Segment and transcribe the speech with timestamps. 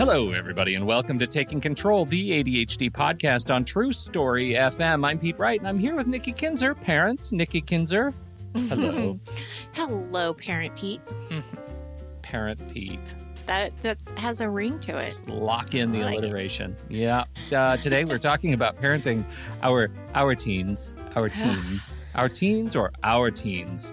[0.00, 5.06] Hello, everybody, and welcome to Taking Control, the ADHD podcast on True Story FM.
[5.06, 7.32] I'm Pete Wright, and I'm here with Nikki Kinzer, parents.
[7.32, 8.14] Nikki Kinzer.
[8.54, 9.20] Hello,
[9.74, 11.02] Hello, Parent Pete.
[12.22, 13.14] parent Pete.
[13.44, 15.10] That that has a ring to it.
[15.10, 16.24] Just lock in the like it.
[16.24, 16.76] alliteration.
[16.88, 17.24] Yeah.
[17.52, 19.22] Uh, today we're talking about parenting
[19.62, 23.92] our our teens, our teens, our teens, or our teens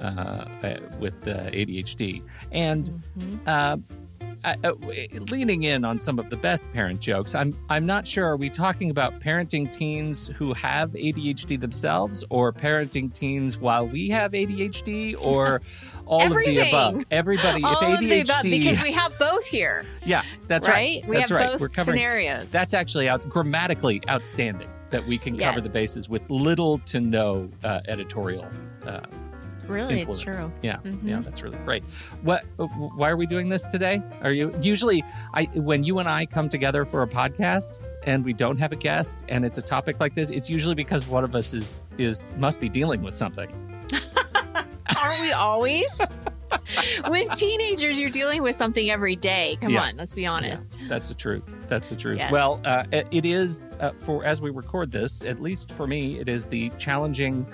[0.00, 0.04] uh,
[0.62, 3.40] uh, with uh, ADHD, and Mhm.
[3.46, 3.76] uh,
[4.44, 4.72] I, uh,
[5.30, 7.34] leaning in on some of the best parent jokes.
[7.34, 8.26] I'm I'm not sure.
[8.26, 14.08] Are we talking about parenting teens who have ADHD themselves, or parenting teens while we
[14.10, 15.62] have ADHD, or
[16.06, 17.04] all of the above?
[17.10, 21.00] Everybody, All if of ADHD, the above, because we have both here, yeah, that's right?
[21.00, 21.08] right.
[21.08, 21.52] We that's have right.
[21.52, 21.98] both We're covering.
[21.98, 22.52] scenarios.
[22.52, 27.50] That's actually out grammatically outstanding that we can cover the bases with little to no
[27.64, 28.46] uh, editorial
[28.86, 29.00] uh,
[29.68, 30.26] really influence.
[30.26, 30.52] it's true.
[30.62, 30.98] Yeah, Mhm.
[31.02, 31.84] yeah, that's really great.
[32.22, 32.44] What?
[32.58, 34.02] uh, Why are we doing this today?
[34.22, 35.04] Are you usually?
[35.34, 38.76] I when you and I come together for a podcast and we don't have a
[38.76, 42.30] guest and it's a topic like this, it's usually because one of us is is
[42.36, 43.48] must be dealing with something.
[45.00, 46.00] Aren't we always?
[47.08, 49.58] With teenagers, you're dealing with something every day.
[49.60, 49.82] Come Yeah.
[49.82, 50.78] on, let's be honest.
[50.88, 51.42] That's the truth.
[51.68, 52.18] That's the truth.
[52.18, 52.30] Yes.
[52.30, 55.22] Well, uh, it it is uh, for as we record this.
[55.24, 57.44] At least for me, it is the challenging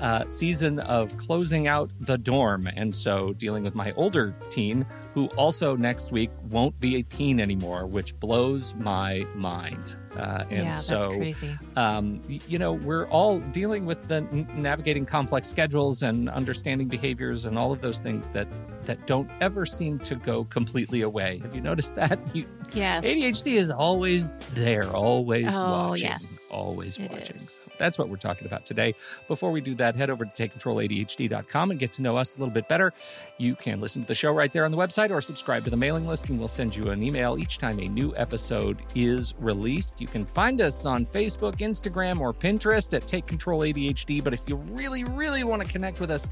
[0.00, 5.26] uh, season of closing out the dorm, and so dealing with my older teen, who
[5.36, 9.96] also next week won't be a teen anymore, which blows my mind.
[10.16, 11.58] Uh, and yeah, so that's crazy.
[11.76, 17.46] um, you know, we're all dealing with the n- navigating complex schedules and understanding behaviors
[17.46, 18.46] and all of those things that
[18.84, 21.38] that don't ever seem to go completely away.
[21.38, 22.18] Have you noticed that?
[22.34, 23.04] You, Yes.
[23.04, 27.36] ADHD is always there, always Oh, watching, yes, always it watching.
[27.36, 27.68] is.
[27.78, 28.94] That's what we're talking about today.
[29.28, 32.52] Before we do that, head over to takecontroladhd.com and get to know us a little
[32.52, 32.92] bit better.
[33.38, 35.76] You can listen to the show right there on the website or subscribe to the
[35.76, 40.00] mailing list, and we'll send you an email each time a new episode is released.
[40.04, 44.22] You can find us on Facebook, Instagram, or Pinterest at Take Control ADHD.
[44.22, 46.28] But if you really, really want to connect with us,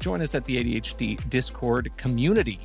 [0.00, 2.58] join us at the ADHD Discord community.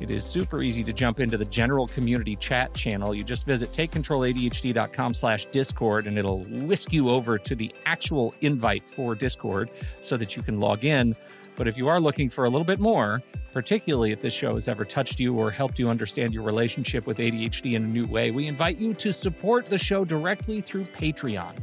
[0.00, 3.14] It is super easy to jump into the general community chat channel.
[3.14, 8.88] You just visit takecontroladhd.com slash discord and it'll whisk you over to the actual invite
[8.88, 9.68] for Discord
[10.00, 11.14] so that you can log in.
[11.58, 13.20] But if you are looking for a little bit more,
[13.50, 17.18] particularly if this show has ever touched you or helped you understand your relationship with
[17.18, 21.58] ADHD in a new way, we invite you to support the show directly through Patreon.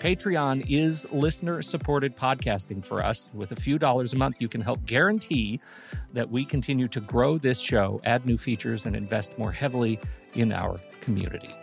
[0.00, 3.28] Patreon is listener supported podcasting for us.
[3.32, 5.60] With a few dollars a month, you can help guarantee
[6.12, 10.00] that we continue to grow this show, add new features, and invest more heavily
[10.34, 11.54] in our community.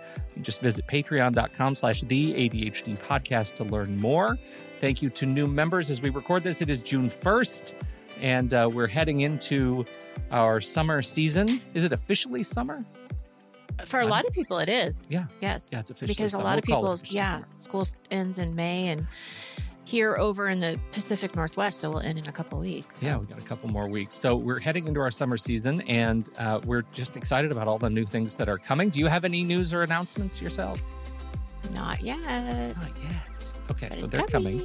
[0.42, 4.38] Just visit patreon.com slash the ADHD podcast to learn more.
[4.84, 5.90] Thank you to new members.
[5.90, 7.72] As we record this, it is June 1st,
[8.20, 9.86] and uh, we're heading into
[10.30, 11.62] our summer season.
[11.74, 12.84] Is it officially summer?
[13.86, 15.08] For a lot of people, it is.
[15.10, 15.28] Yeah.
[15.40, 15.70] Yes.
[15.72, 17.48] Yeah, it's officially because a lot of We'll people, yeah, summer.
[17.60, 19.08] school ends in May, and
[19.86, 22.98] here over in the Pacific Northwest, it will end in a couple weeks.
[22.98, 24.16] so- Yeah, we got a couple more weeks.
[24.16, 27.90] So we're heading into our summer season, and uh, we're just excited about all the
[27.90, 28.90] new things that are coming.
[28.90, 30.82] Do you have any news or announcements yourself?
[31.74, 32.20] Not yet.
[32.76, 33.33] Not yet.
[33.74, 34.62] Okay, but so they're coming.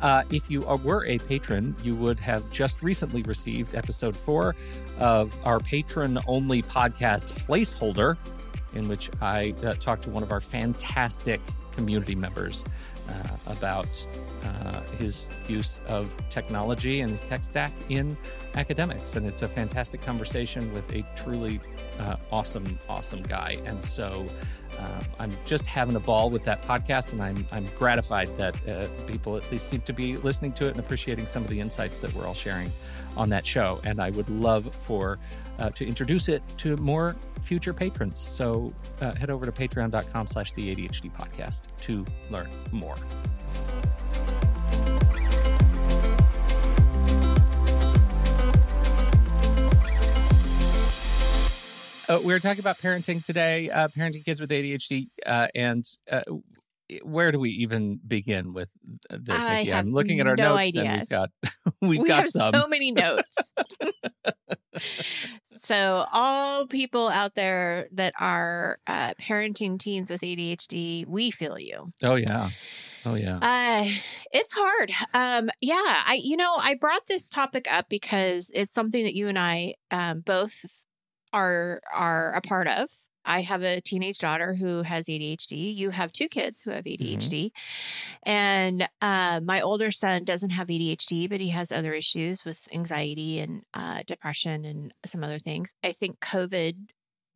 [0.00, 4.54] Uh, if you are, were a patron, you would have just recently received episode four
[4.98, 8.16] of our patron only podcast placeholder,
[8.74, 11.40] in which I uh, talked to one of our fantastic
[11.72, 12.64] community members
[13.08, 13.88] uh, about
[14.44, 18.16] uh, his use of technology and his tech stack in
[18.54, 19.16] academics.
[19.16, 21.60] And it's a fantastic conversation with a truly
[21.98, 23.56] uh, awesome, awesome guy.
[23.64, 24.26] And so
[24.78, 28.86] uh, I'm just having a ball with that podcast, and I'm, I'm gratified that uh,
[29.06, 31.98] people at least seem to be listening to it and appreciating some of the insights
[32.00, 32.70] that we're all sharing
[33.16, 33.80] on that show.
[33.84, 35.18] And I would love for
[35.58, 38.18] uh, to introduce it to more future patrons.
[38.18, 42.96] So head over to patreon.com slash the ADHD podcast to learn more.
[52.08, 56.22] Uh, we are talking about parenting today, uh, parenting kids with ADHD, uh, and uh,
[57.02, 58.70] where do we even begin with
[59.10, 59.44] this?
[59.44, 59.74] I Nikki?
[59.74, 60.84] I'm looking at our no notes, idea.
[60.84, 61.30] and we've got
[61.82, 62.54] we've we got have some.
[62.54, 63.50] so many notes.
[65.42, 71.92] so, all people out there that are uh, parenting teens with ADHD, we feel you.
[72.02, 72.50] oh yeah,
[73.04, 73.38] oh yeah.
[73.40, 73.90] Uh,
[74.32, 74.92] it's hard.
[75.14, 79.28] Um, yeah, I you know I brought this topic up because it's something that you
[79.28, 80.64] and I um, both
[81.32, 82.88] are are a part of.
[83.28, 85.76] I have a teenage daughter who has ADHD.
[85.76, 87.50] You have two kids who have ADHD.
[88.22, 93.38] And uh, my older son doesn't have ADHD, but he has other issues with anxiety
[93.38, 95.74] and uh, depression and some other things.
[95.84, 96.88] I think COVID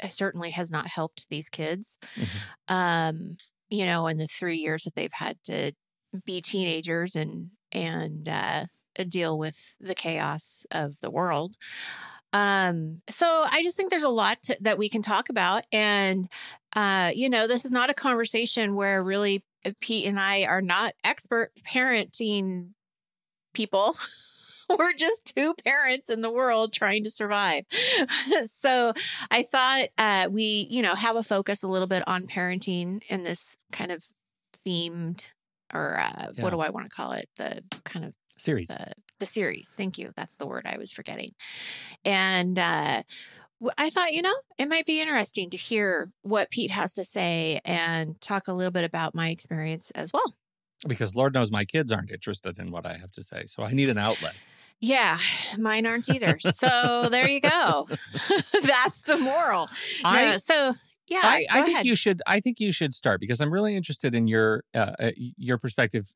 [0.03, 1.99] uh, certainly has not helped these kids.
[2.17, 2.29] Mhm.
[2.69, 3.37] Um,
[3.69, 5.73] you know, in the three years that they've had to
[6.25, 8.67] be teenagers and and uh,
[9.09, 11.57] deal with the chaos of the world.
[12.33, 16.29] Um, so I just think there's a lot to, that we can talk about, and
[16.75, 20.63] uh, you know, this is not a conversation where really uh, Pete and I are
[20.63, 22.71] not expert parenting
[23.55, 23.97] people.
[24.79, 27.65] We're just two parents in the world trying to survive.
[28.47, 28.95] so
[29.31, 33.23] I thought uh, we, you know, have a focus a little bit on parenting in
[33.23, 34.05] this kind of
[34.67, 35.25] themed,
[35.75, 36.43] or uh, Yeah.
[36.43, 37.29] what do I want to call it?
[37.37, 38.69] The kind of Series.
[38.69, 39.73] the the series.
[39.77, 40.11] Thank you.
[40.17, 41.35] That's the word I was forgetting.
[42.05, 43.05] And uh,
[43.79, 47.61] I thought, you know, it might be interesting to hear what Pete has to say
[47.65, 50.35] and talk a little bit about my experience as well.
[50.89, 53.45] because Lord knows my kids aren't interested in what I have to say.
[53.47, 54.35] So I need an outlet.
[54.81, 55.19] Yeah,
[55.57, 56.41] mine aren't either.
[56.41, 57.89] So there you go.
[58.63, 59.69] That's the moral.
[60.05, 60.75] I, No, so
[61.07, 61.87] yeah, I, I think ahead.
[61.87, 62.21] you should.
[62.27, 66.13] I think you should start because I'm really interested in your uh, uh, your perspective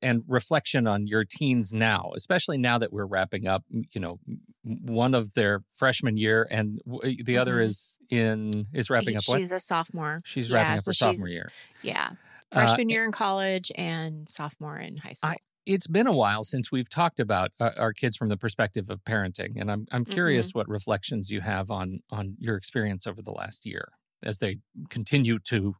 [0.00, 3.64] and reflection on your teens now, especially now that we're wrapping up.
[3.70, 4.20] You know,
[4.62, 6.80] one of their freshman year, and
[7.24, 7.60] the other Mhm.
[7.60, 9.24] is in is wrapping up.
[9.26, 10.24] What She's a sophomore.
[10.24, 11.54] she's yeah, wrapping up so her sophomore year.
[11.82, 12.12] Yeah,
[12.52, 15.40] Uh, freshman year in college and sophomore in high school.
[15.64, 19.00] it's been a while since we've talked about uh, our kids from the perspective of
[19.04, 20.52] parenting, and I'm I'm curious Mm-hmm.
[20.52, 23.88] what reflections you have on on your experience over the last year
[24.24, 24.58] as they
[24.88, 25.74] continue to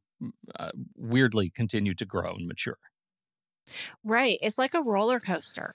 [0.58, 2.78] uh, weirdly continue to grow and mature.
[4.04, 4.38] Right.
[4.42, 5.74] It's like a roller coaster.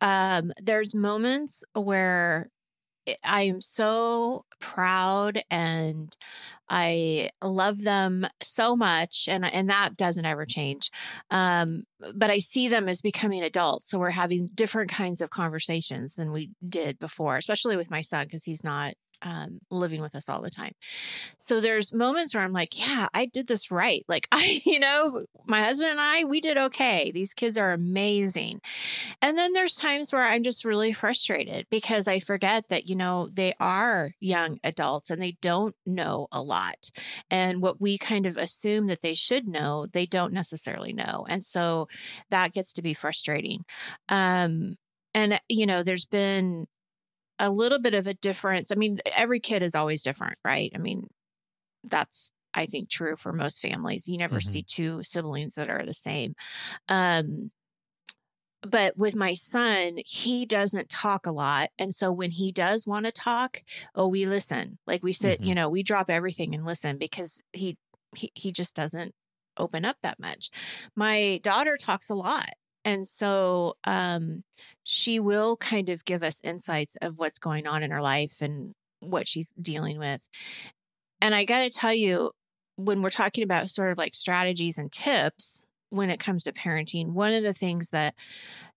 [0.00, 2.48] Um, there's moments where
[3.24, 6.14] I- am so proud and
[6.70, 10.90] I love them so much and and that doesn't ever change.
[11.30, 13.90] Um, but I see them as becoming adults.
[13.90, 18.26] So we're having different kinds of conversations than we did before, especially with my son
[18.26, 20.72] because he's not um, living with us all the time.
[21.38, 24.02] So there's moments where I'm like, yeah, I did this right.
[24.08, 27.10] Like I, you know, my husband and I, we did okay.
[27.12, 28.60] These kids are amazing.
[29.22, 33.28] And then there's times where I'm just really frustrated because I forget that, you know,
[33.32, 36.90] they are young adults and they don't know a lot.
[37.30, 41.26] And what we kind of assume that they should know, they don't necessarily know.
[41.28, 41.88] And so
[42.30, 43.64] that gets to be frustrating.
[44.08, 44.76] Um,
[45.14, 46.66] and, you know, there's been
[47.38, 48.70] a little bit of a difference.
[48.72, 50.70] I mean, every kid is always different, right?
[50.74, 51.08] I mean,
[51.84, 54.08] that's I think true for most families.
[54.08, 54.40] You never Mhm.
[54.40, 56.34] see two siblings that are the same.
[56.88, 57.52] Um
[58.62, 61.70] but with my son, he doesn't talk a lot.
[61.78, 63.62] And so when he does want to talk,
[63.94, 64.78] oh, we listen.
[64.86, 65.44] Like we sit, Mhm.
[65.44, 67.78] you know, we drop everything and listen because he
[68.16, 69.14] he, he just doesn't
[69.58, 70.50] open up that much.
[70.94, 72.50] My daughter talks a lot.
[72.86, 74.44] And so um
[74.82, 78.72] she will kind of give us insights of what's going on in her life and
[79.00, 80.28] what she's dealing with.
[81.20, 82.30] And I got to tell you,
[82.76, 87.08] when we're talking about sort of like strategies and tips when it comes to parenting,
[87.08, 88.14] one of the things that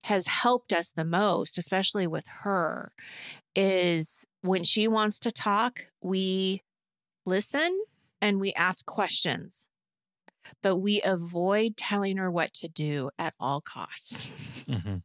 [0.06, 2.92] has helped us the most, especially with her,
[3.56, 6.64] is when she wants to talk, we
[7.26, 7.82] listen
[8.22, 9.70] and we ask questions.
[10.62, 14.30] But we avoid telling her what to do at all costs.
[14.68, 15.04] Mhm.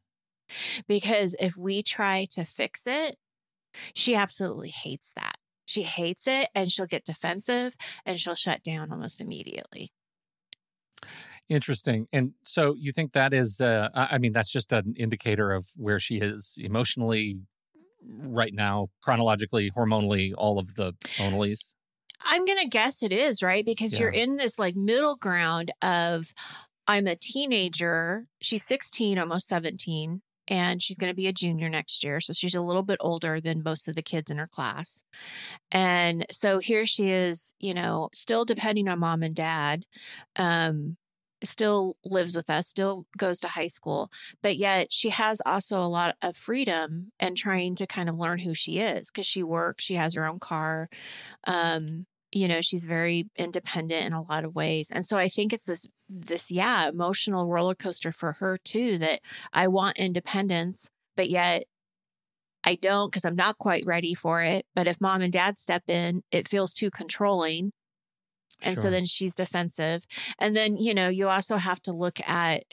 [0.86, 3.18] because if we try to fix it,
[3.94, 5.36] she absolutely hates that.
[5.64, 9.92] She hates it and she'll get defensive and she'll shut down almost immediately.
[11.48, 12.08] Interesting.
[12.12, 16.00] And so you think that is, uh, I mean, that's just an indicator of where
[16.00, 17.40] she is emotionally
[18.02, 21.74] right now, chronologically, hormonally, all of the onlys?
[22.24, 23.64] I'm going to guess it is, right?
[23.64, 23.98] Because Yeah.
[23.98, 26.32] you're in this like middle ground of
[26.86, 28.26] I'm a teenager.
[28.42, 32.20] She's 16, almost 17, and she's going to be a junior next year.
[32.20, 35.02] So she's a little bit older than most of the kids in her class.
[35.72, 39.84] And so here she is, you know, still depending on mom and dad.
[40.36, 40.96] Um,
[41.42, 44.10] still lives with us, still goes to high school,
[44.42, 48.38] but yet she has also a lot of freedom and trying to kind of learn
[48.38, 50.88] who she is because she works, she has her own car.
[51.46, 54.90] Um, you know, she's very independent in a lot of ways.
[54.90, 59.20] And so I think it's this this yeah, emotional roller coaster for her too that
[59.52, 61.64] I want independence, but yet
[62.64, 64.66] I don't because I'm not quite ready for it.
[64.74, 67.72] But if mom and dad step in, it feels too controlling.
[68.62, 70.06] And so then she's defensive.
[70.38, 72.64] And then, you know, you also have to look at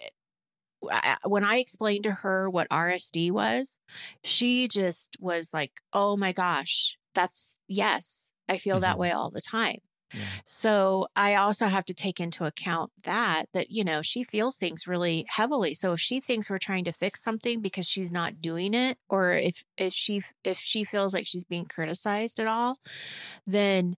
[0.89, 3.77] eh, when I explained to her what RSD was,
[4.23, 8.99] she just was like, oh my gosh, that's yes, I feel that Mhm.
[8.99, 9.79] way all the time.
[10.13, 10.39] Yeah.
[10.45, 14.87] So I also have to take into account that that you know she feels things
[14.87, 15.73] really heavily.
[15.73, 19.33] So if she thinks we're trying to fix something because she's not doing it or
[19.33, 22.77] if if she if she feels like she's being criticized at all,
[23.47, 23.95] then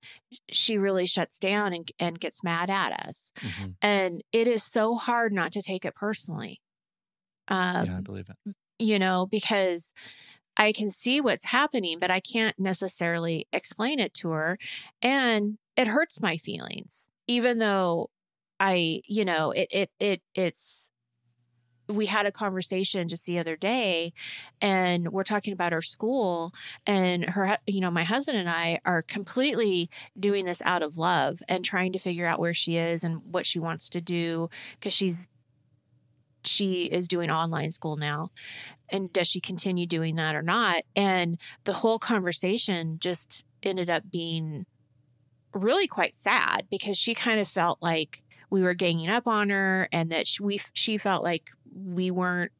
[0.51, 3.31] she really shuts down and and gets mad at us.
[3.41, 3.73] Mhm.
[3.81, 6.61] And it is so hard not to take it personally.
[7.49, 8.37] Um yeah, I believe it.
[8.79, 9.93] you know, because
[10.57, 14.57] I can see what's happening, but I can't necessarily explain it to her.
[15.01, 18.09] And it hurts my feelings, even though
[18.59, 20.89] I, you know, it, it, it, it's,
[21.89, 24.13] we had a conversation just the other day
[24.61, 26.53] and we're talking about her school
[26.87, 31.41] and her you know my husband and I are completely doing this out of love
[31.49, 34.93] and trying to figure out where she is and what she wants to do because
[34.93, 35.27] she's
[36.45, 38.31] she is doing online school now
[38.89, 40.83] and does she continue doing that or not?
[40.95, 44.65] And the whole conversation just ended up being
[45.53, 49.89] really quite sad because she kind of felt like we were ganging up on her
[49.91, 52.51] and that she, we she felt like we weren't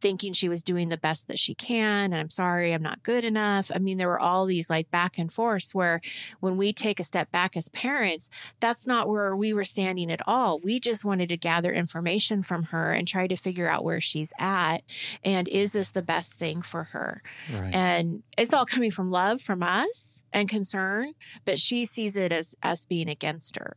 [0.00, 3.24] thinking she was doing the best that she can and I'm sorry I'm not good
[3.24, 3.70] enough.
[3.72, 6.00] I mean there were all these like back and forths where
[6.40, 10.20] when we take a step back as parents that's not where we were standing at
[10.26, 10.58] all.
[10.58, 14.32] We just wanted to gather information from her and try to figure out where she's
[14.40, 14.82] at
[15.22, 17.22] and is this the best thing for her.
[17.54, 17.72] Right.
[17.72, 21.12] And it's all coming from love from us and concern,
[21.44, 23.76] but she sees it as us being against her.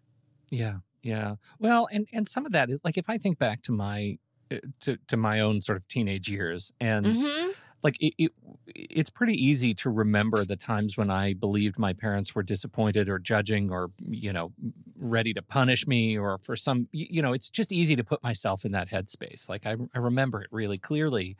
[0.49, 1.35] Yeah, yeah.
[1.59, 4.17] Well, and and some of that is like if I think back to my
[4.51, 7.51] uh, to to my own sort of teenage years, and Mm-hmm.
[7.83, 8.31] like it, it
[8.67, 13.19] it's pretty easy to remember the times when I believed my parents were disappointed or
[13.19, 14.51] judging or you know
[14.97, 18.65] ready to punish me or for some you know it's just easy to put myself
[18.65, 19.47] in that headspace.
[19.47, 21.37] Like I, I remember it really clearly,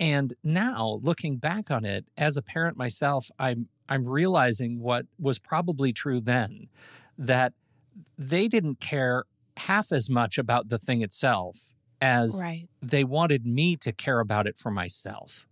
[0.00, 5.38] and now looking back on it as a parent myself, I'm I'm realizing what was
[5.38, 6.68] probably true then,
[7.16, 7.52] that
[8.16, 9.24] they didn't care
[9.56, 11.68] half as much about the thing itself
[12.00, 12.68] as Right.
[12.80, 15.46] they wanted me to care about it for myself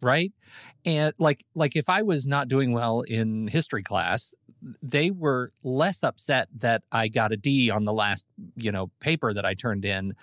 [0.00, 0.32] right
[0.84, 4.32] and like like if i was not doing well in history class
[4.82, 8.24] they were less upset that i got a d on the last
[8.56, 10.14] you know paper that i turned in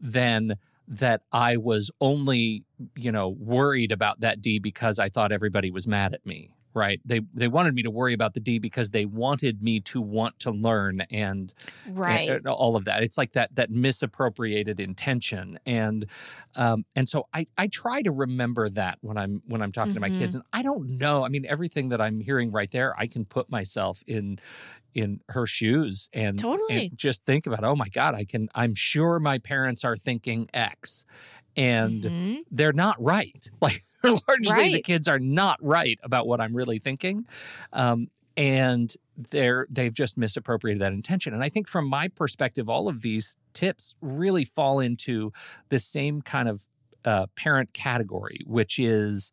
[0.00, 0.56] than
[0.88, 2.64] that i was only
[2.96, 7.00] you know worried about that d because i thought everybody was mad at me right
[7.04, 10.38] they they wanted me to worry about the d because they wanted me to want
[10.40, 11.52] to learn and
[11.86, 12.30] Right.
[12.30, 13.02] and, uh, all of that.
[13.02, 16.06] It's like that that misappropriated intention, and
[16.54, 20.00] um, and so I I try to remember that when I'm when I'm talking to
[20.00, 21.24] my kids, and I don't know.
[21.24, 24.38] I mean, everything that I'm hearing right there, I can put myself in
[24.94, 26.88] in her shoes and, Totally.
[26.88, 28.48] and just think about, oh my God, I can.
[28.54, 31.04] I'm sure my parents are thinking X,
[31.56, 32.38] and Mhm.
[32.50, 33.50] they're not right.
[33.62, 33.80] Like
[34.28, 37.26] largely, the kids are not right about what I'm really thinking,
[37.72, 38.92] um, and
[39.30, 41.34] they're they've just misappropriated that intention.
[41.34, 45.32] And I think from my perspective, all of these tips really fall into
[45.68, 46.66] the same kind of
[47.04, 49.30] uh, parent category, which is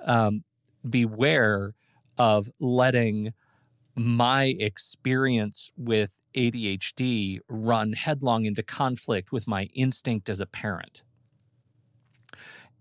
[0.00, 0.44] um,
[0.88, 1.74] beware
[2.18, 3.34] of letting
[3.94, 11.02] my experience with ADHD run headlong into conflict with my instinct as a parent.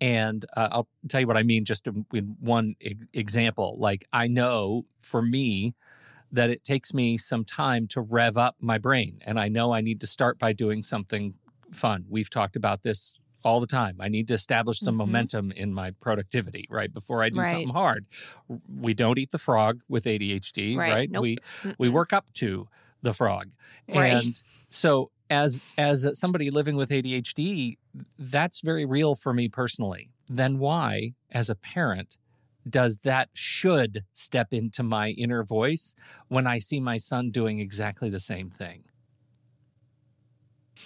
[0.02, 3.76] And uh, I'll tell you what I mean just in, in one e- example.
[3.80, 5.74] Like, I know for me
[6.32, 9.20] that it takes me some time to rev up my brain.
[9.26, 11.36] And I know I need to start by doing something
[11.72, 12.06] fun.
[12.10, 13.98] We've talked about this all the time.
[14.00, 14.98] I need to establish some Mhm.
[14.98, 16.92] momentum in my productivity, right?
[16.94, 17.52] Before I do Right.
[17.52, 18.06] something hard.
[18.68, 20.90] We don't eat the frog with ADHD, Right.
[20.92, 21.12] right?
[21.12, 21.22] Nope.
[21.22, 21.38] We
[21.78, 21.92] we Mm-mm.
[21.94, 22.68] work up to
[23.04, 23.52] the frog.
[23.88, 24.14] Right.
[24.14, 27.78] And so as as somebody living with ADHD,
[28.18, 30.10] that's very real for me personally.
[30.28, 32.18] Then why, as a parent,
[32.68, 35.94] does that should step into my inner voice
[36.28, 38.84] when I see my son doing exactly the same thing?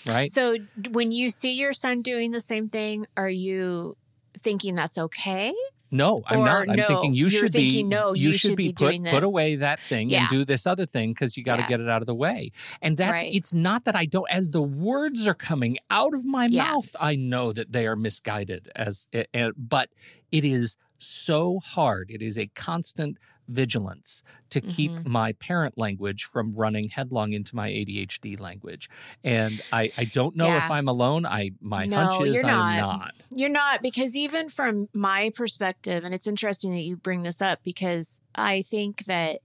[0.07, 0.27] Right?
[0.29, 0.57] So
[0.91, 3.95] when you see your son doing the same thing, are you
[4.41, 5.53] thinking that's okay?
[5.91, 6.69] No, I'm Or not.
[6.69, 7.60] I'm no, thinking you should be.
[7.62, 10.22] thinking, no, you should be put put away that thing Yeah.
[10.22, 11.67] and do this other thing because you got to Yeah.
[11.69, 12.51] get it out of the way.
[12.81, 13.34] And that's Right.
[13.34, 14.29] it's not that I don't.
[14.29, 16.63] As the words are coming out of my Yeah.
[16.65, 18.69] mouth, I know that they are misguided.
[18.75, 19.89] As uh, but
[20.31, 22.12] it is so hard.
[22.12, 23.17] It is a constant
[23.49, 25.07] vigilance to keep Mhm.
[25.07, 28.89] my parent language from running headlong into my ADHD language.
[29.23, 31.25] And I I don't know if I'm alone.
[31.25, 32.75] I my No, hunch is you're I'm not.
[32.75, 33.11] not.
[33.31, 37.59] You're not, because even from my perspective, and it's interesting that you bring this up
[37.63, 39.39] because I think that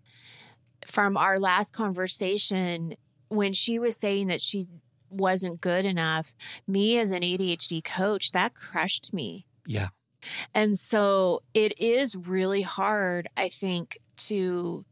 [0.87, 2.95] from our last conversation,
[3.29, 4.67] when she was saying that she
[5.11, 6.35] wasn't good enough,
[6.67, 9.47] me as an ADHD coach, that crushed me.
[9.67, 9.89] Yeah.
[10.55, 14.85] And so it is really hard, I think, to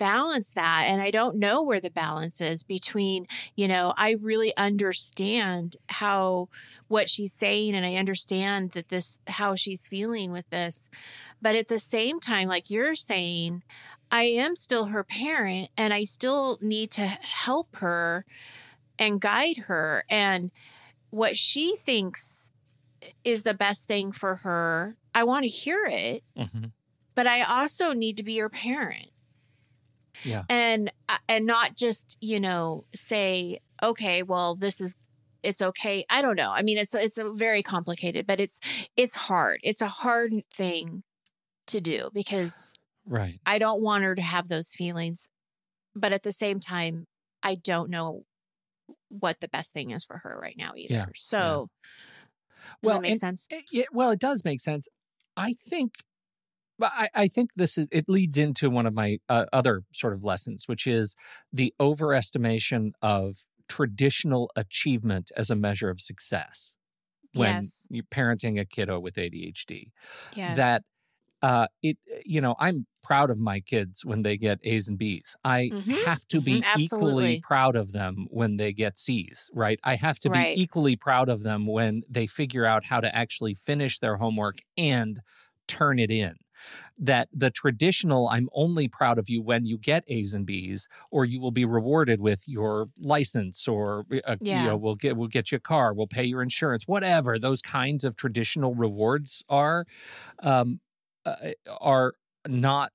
[0.00, 0.86] balance that.
[0.88, 6.48] And I don't know where the balance is between, you know, I really understand how
[6.88, 10.88] what she's saying and I understand that this how she's feeling with this.
[11.40, 13.62] But at the same time, like you're saying,
[14.10, 18.24] I am still her parent and I still need to help her
[18.98, 20.04] and guide her.
[20.08, 20.50] And
[21.10, 22.49] what she thinks
[23.24, 26.72] is the best thing for her, I want to hear it, Mhm.
[27.14, 29.10] but I also need to be her parent.
[30.24, 30.44] Yeah.
[30.48, 34.94] And uh, and not just, you know, say, okay, well, this is
[35.42, 36.04] it's okay.
[36.10, 36.50] I don't know.
[36.52, 38.60] I mean, it's it's a very complicated, but it's
[38.96, 39.60] it's hard.
[39.62, 41.02] It's a hard thing
[41.68, 42.74] to do because
[43.06, 43.40] Right.
[43.46, 45.30] I don't want her to have those feelings,
[45.96, 47.06] but at the same time,
[47.42, 48.24] I don't know
[49.08, 50.94] what the best thing is for her right now either.
[50.94, 52.06] Yeah, So, does
[52.82, 53.46] Well, that make and- sense?
[53.50, 54.88] It, it- well, it does make sense.
[55.36, 55.94] I think,
[56.78, 60.12] but I, I think this is it leads into one of my uh, other sort
[60.12, 61.14] of lessons, which is
[61.52, 63.36] the overestimation of
[63.68, 66.74] traditional achievement as a measure of success
[67.34, 67.86] when Yes.
[67.88, 69.92] you're parenting a kiddo with ADHD.
[70.34, 70.56] Yes.
[70.56, 70.82] That
[71.42, 75.36] uh, it, you know, I'm proud of my kids when they get A's and B's.
[75.44, 79.80] I Mhm, have to be mhm, equally proud of them when they get C's, right?
[79.82, 83.54] I have to be equally proud of them when they figure out how to actually
[83.54, 85.20] finish their homework and
[85.66, 86.36] turn it in.
[86.98, 91.24] That the traditional, I'm only proud of you when you get A's and B's, or
[91.24, 94.68] you will be rewarded with your license, or uh, you Yeah.
[94.68, 98.04] know, we'll get we'll get you a car, we'll pay your insurance, whatever those kinds
[98.04, 99.86] of traditional rewards are,
[100.40, 100.80] um,
[101.26, 102.14] uh, are
[102.48, 102.92] not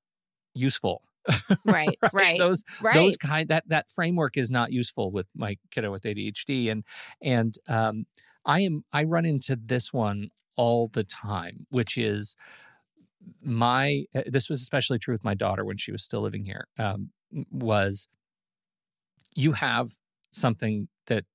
[0.54, 1.04] useful.
[1.66, 2.94] right, right, Those right.
[2.94, 6.86] those kind that that framework is not useful with my kiddo with ADHD and
[7.22, 8.06] and um
[8.46, 12.36] I am I run into this one all the time which is
[13.42, 16.68] my uh, this was especially true with my daughter when she was still living here
[16.80, 17.12] um
[17.52, 18.08] was
[19.36, 19.92] you have
[20.32, 21.26] something that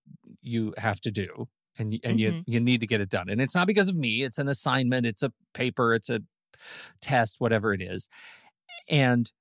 [0.42, 1.48] you have to do
[1.79, 2.44] and and you Mhm.
[2.46, 5.07] you need to get it done and it's not because of me it's an assignment
[5.07, 6.20] it's a paper it's a
[7.01, 8.09] test whatever it is
[8.88, 9.33] and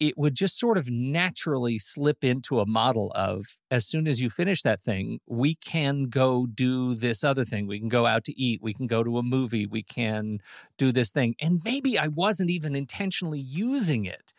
[0.00, 4.30] it would just sort of naturally slip into a model of as soon as you
[4.30, 7.66] finish that thing, we can go do this other thing.
[7.66, 8.62] We can go out to eat.
[8.62, 9.66] We can go to a movie.
[9.66, 10.40] We can
[10.78, 11.36] do this thing.
[11.40, 14.34] And maybe I wasn't even intentionally using it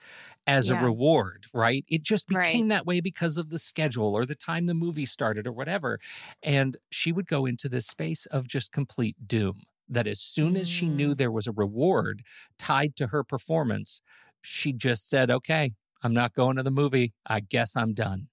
[0.47, 0.71] as Yeah.
[0.71, 1.85] a reward, right?
[1.87, 2.65] It just Right.
[2.67, 5.99] became that way because of the schedule or the time the movie started or whatever.
[6.43, 9.63] And she would go into this space of just complete doom.
[9.87, 11.17] That as soon as she knew Mm.
[11.17, 12.23] there was a reward
[12.57, 14.01] tied to her performance,
[14.41, 17.13] she just said, okay, I'm not going to the movie.
[17.25, 18.29] I guess I'm done.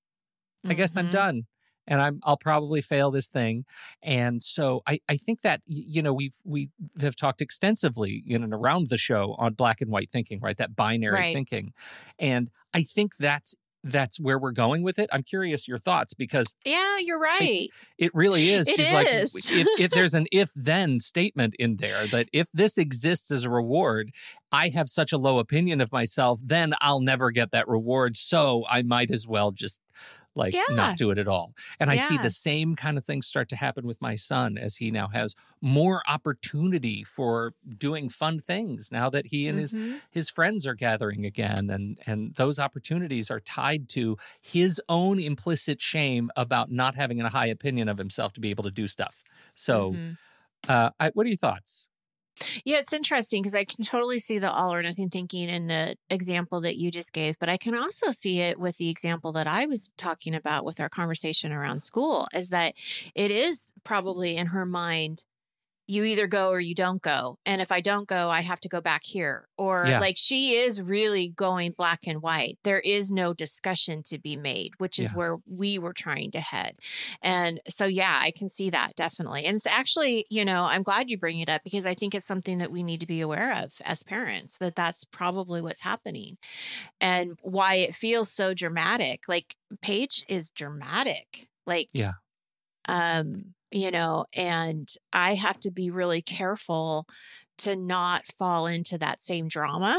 [0.69, 1.11] I guess I'm Mhm.
[1.11, 1.43] done.
[1.87, 3.65] And I'm I'll probably fail this thing.
[4.03, 8.55] And so I, I think that you know we've we have talked extensively in and
[8.55, 10.57] around the show on black and white thinking, right?
[10.57, 11.35] That binary Right.
[11.35, 11.73] thinking.
[12.21, 15.09] And I think that's that's where we're going with it.
[15.13, 17.69] I'm curious your thoughts because Yeah, you're right.
[17.99, 18.69] it really is.
[18.69, 22.79] It She's like, if, if there's an if then statement in there that if this
[22.79, 24.11] exists as a reward,
[24.51, 28.17] I have such a low opinion of myself, then I'll never get that reward.
[28.17, 29.81] So I might as well just
[30.35, 30.63] like Yeah.
[30.69, 31.55] not do it at all.
[31.81, 34.77] And I see the same kind of things start to happen with my son as
[34.77, 40.03] he now has more opportunity for doing fun things now that he and his Mhm.
[40.11, 45.81] his friends are gathering again and and those opportunities are tied to his own implicit
[45.81, 49.23] shame about not having a high opinion of himself to be able to do stuff
[49.55, 50.17] so Mhm.
[50.69, 51.89] uh I, what are your thoughts
[52.65, 55.97] Yeah, it's interesting because I can totally see the all or nothing thinking in the
[56.11, 59.47] example that you just gave, but I can also see it with the example that
[59.47, 62.75] I was talking about with our conversation around school is that
[63.15, 65.25] it is probably in her mind
[65.93, 67.39] you either go or you don't go.
[67.45, 69.49] And if I don't go, I have to go back here.
[69.59, 70.01] Or Yeah.
[70.01, 72.59] like she is really going black and white.
[72.65, 75.17] There is no discussion to be made, which is Yeah.
[75.19, 76.77] where we were trying to head.
[77.23, 79.45] And so, yeah, I can see that definitely.
[79.45, 82.27] And it's actually, you know, I'm glad you bring it up because I think it's
[82.27, 86.39] something that we need to be aware of as parents that that's probably what's happening
[87.01, 89.23] and why it feels so dramatic.
[89.29, 91.49] Like Paige is dramatic.
[91.67, 92.13] Like, Yeah.
[92.89, 97.07] um, you know, and I have to be really careful
[97.59, 99.99] to not fall into that same drama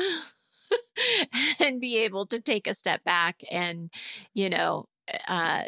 [1.60, 3.92] and be able to take a step back and,
[4.34, 4.86] you know,
[5.28, 5.64] uh,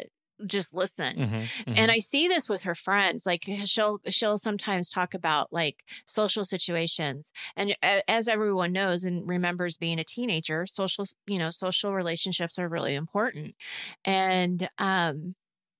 [0.46, 1.24] just listen.
[1.24, 1.76] Mhm, mhm.
[1.76, 3.24] And I see this with her friends.
[3.24, 7.32] Like she'll she'll sometimes talk about like social situations.
[7.56, 7.74] And
[8.06, 12.94] as everyone knows and remembers being a teenager, social you know, social relationships are really
[12.94, 13.54] important.
[14.04, 15.36] And um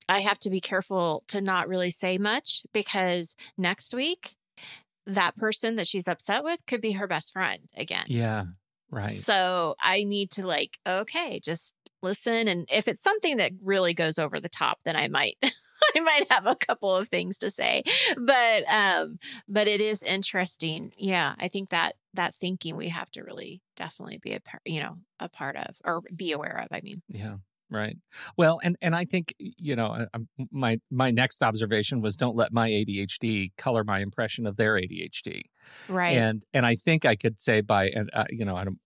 [0.08, 4.36] I have to be careful to not really say much because next week
[5.06, 8.04] that person that she's upset with could be her best friend again.
[8.08, 8.44] yeah.
[8.90, 9.10] Right.
[9.10, 12.46] So I need to like, okay, just listen.
[12.46, 15.36] And if it's something that really goes over the top, then I might.
[15.94, 17.82] I might have a couple of things to say,
[18.16, 20.92] but um, but it is interesting.
[20.96, 24.80] Yeah, I think that that thinking we have to really definitely be a par- you
[24.80, 26.68] know a part of or be aware of.
[26.72, 27.36] I mean, Yeah.
[27.70, 27.96] Right.
[28.36, 30.18] Well, and and I think you know uh,
[30.52, 35.42] my my next observation was don't let my ADHD color my impression of their ADHD.
[35.88, 36.16] right?
[36.16, 38.78] And and I think I could say by and uh, you know I don't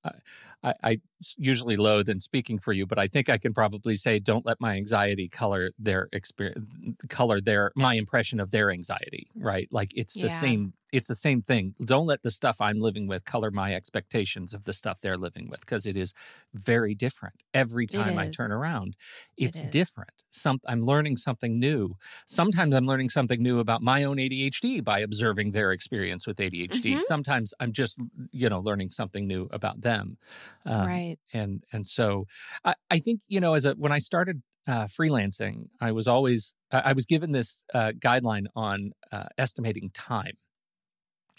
[0.63, 0.99] I, I
[1.37, 4.61] usually loathe in speaking for you, but I think I can probably say don't let
[4.61, 6.67] my anxiety color their experience
[7.09, 9.29] color their my impression of their anxiety.
[9.35, 9.69] Right.
[9.71, 10.31] Like it's the Yeah.
[10.31, 10.75] same.
[10.93, 11.75] It's the same thing.
[11.85, 15.49] Don't let the stuff I'm living with color my expectations of the stuff they're living
[15.49, 16.15] with because it is
[16.53, 18.97] very different every time I turn around.
[19.37, 19.63] It's is.
[19.63, 20.25] different.
[20.31, 21.95] Some I'm learning something new.
[22.27, 26.99] Sometimes I'm learning something new about my own ADHD by observing their experience with ADHD.
[26.99, 27.01] Mhm.
[27.01, 27.97] Sometimes I'm just
[28.33, 30.17] you know learning something new about them.
[30.65, 31.17] Um, right.
[31.33, 32.27] and and so
[32.65, 36.55] I, I think you know as a when I started uh, freelancing, I was always
[36.71, 40.35] I I was given this uh, guideline on uh, estimating time,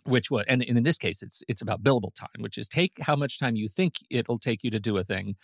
[0.06, 2.94] which was and, and in this case it's it's about billable time, which is take
[3.02, 5.36] how much time you think it'll take you to do a thing,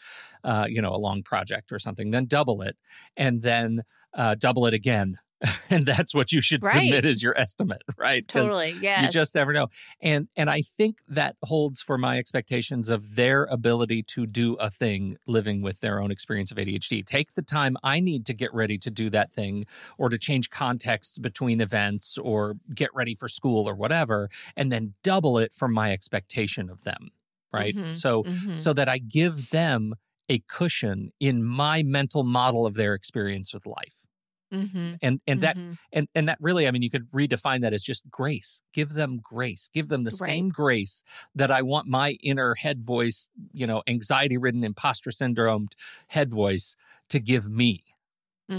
[0.43, 2.77] uh, you know, a long project or something, then double it,
[3.15, 3.83] and then
[4.17, 5.17] uh, double it again.
[5.69, 6.73] And that's what you should Right.
[6.73, 8.27] submit as your estimate, right?
[8.27, 8.71] Totally.
[8.71, 9.03] Yeah.
[9.03, 9.67] you just never know.
[10.01, 14.71] And and I think that holds for my expectations of their ability to do a
[14.71, 17.05] thing living with their own experience of ADHD.
[17.05, 19.65] Take the time I need to get ready to do that thing
[19.99, 24.95] or to change contexts between events or get ready for school or whatever and then
[25.03, 27.09] double it from my expectation of them,
[27.53, 27.75] right?
[27.75, 28.57] Mhm, So Mhm.
[28.57, 29.93] so that I give them
[30.29, 34.06] a cushion in my mental model of their experience with life.
[34.51, 35.77] Mhm, And and that mhm.
[35.93, 39.19] and and that really i mean you could redefine that as just grace give them
[39.21, 40.47] grace give them the Right.
[40.49, 41.03] same grace
[41.35, 45.67] that i want my inner head voice you know anxiety ridden imposter syndrome
[46.07, 46.75] head voice
[47.09, 47.83] to give me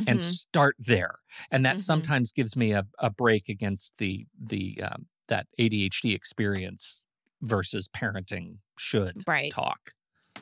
[0.07, 0.23] and Mhm.
[0.23, 1.21] start there
[1.51, 1.81] and that Mhm.
[1.81, 7.03] sometimes gives me a, a break against the the um, that adhd experience
[7.43, 9.55] versus parenting should right.
[9.55, 9.93] talk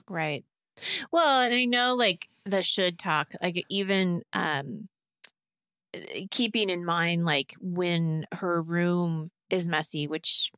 [0.09, 0.45] Right.
[1.13, 4.89] Well, and I know like the should talk, like even um
[6.31, 10.51] keeping in mind like when her room is messy, which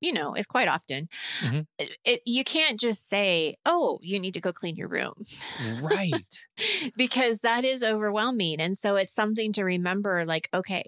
[0.00, 1.08] you know is quite often.
[1.40, 1.66] Mhm.
[1.78, 5.24] It, it, you can't just say, "Oh, you need to go clean your room,"
[5.58, 6.46] right
[6.96, 8.60] because that is overwhelming.
[8.60, 10.24] And so it's something to remember.
[10.24, 10.84] Like, okay,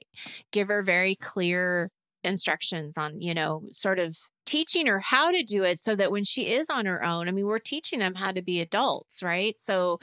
[0.53, 1.91] give her very clear
[2.25, 4.17] instructions on, you know, sort of
[4.47, 7.33] teaching her how to do it so that when she is on her own, I
[7.33, 9.59] mean, we're teaching them how to be adults, right?
[9.59, 9.99] So,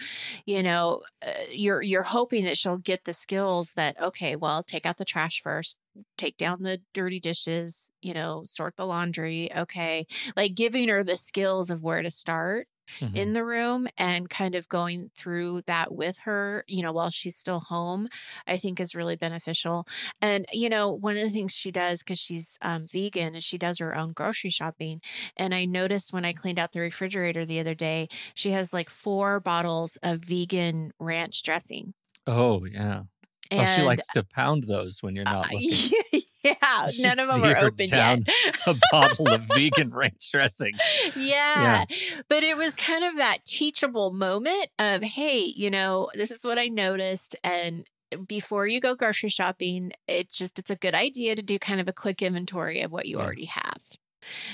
[0.46, 4.86] you know, uh, you're you're hoping that she'll get the skills that okay, well, take
[4.86, 5.78] out the trash first,
[6.18, 10.06] take down the dirty dishes, you know, sort the laundry, okay?
[10.36, 12.68] Like giving her the skills of where to start
[13.02, 13.24] Mhm.
[13.24, 17.36] in the room and kind of going through that with her, you know, while she's
[17.38, 18.08] still home,
[18.48, 19.86] I think is really beneficial.
[20.22, 23.58] And, you know, one of the things she does, because she's um, vegan, is she
[23.58, 25.02] does her own grocery shopping.
[25.38, 28.90] And I noticed when I cleaned out the refrigerator the other day, she has like
[28.90, 31.94] four bottles of vegan ranch dressing.
[32.28, 33.04] oh yeah
[33.52, 35.94] And well, she likes to pound those when you're not uh, looking
[36.44, 38.58] yeah, none of them are open down yet.
[38.68, 40.74] a bottle of vegan ranch dressing
[41.16, 41.86] yeah.
[42.30, 46.58] But it was kind of that teachable moment of, hey, you know, this is what
[46.60, 47.36] I noticed.
[47.44, 47.88] And
[48.28, 51.88] before you go grocery shopping, it just, it's a good idea to do kind of
[51.88, 53.24] a quick inventory of what you Yeah.
[53.24, 53.82] already have.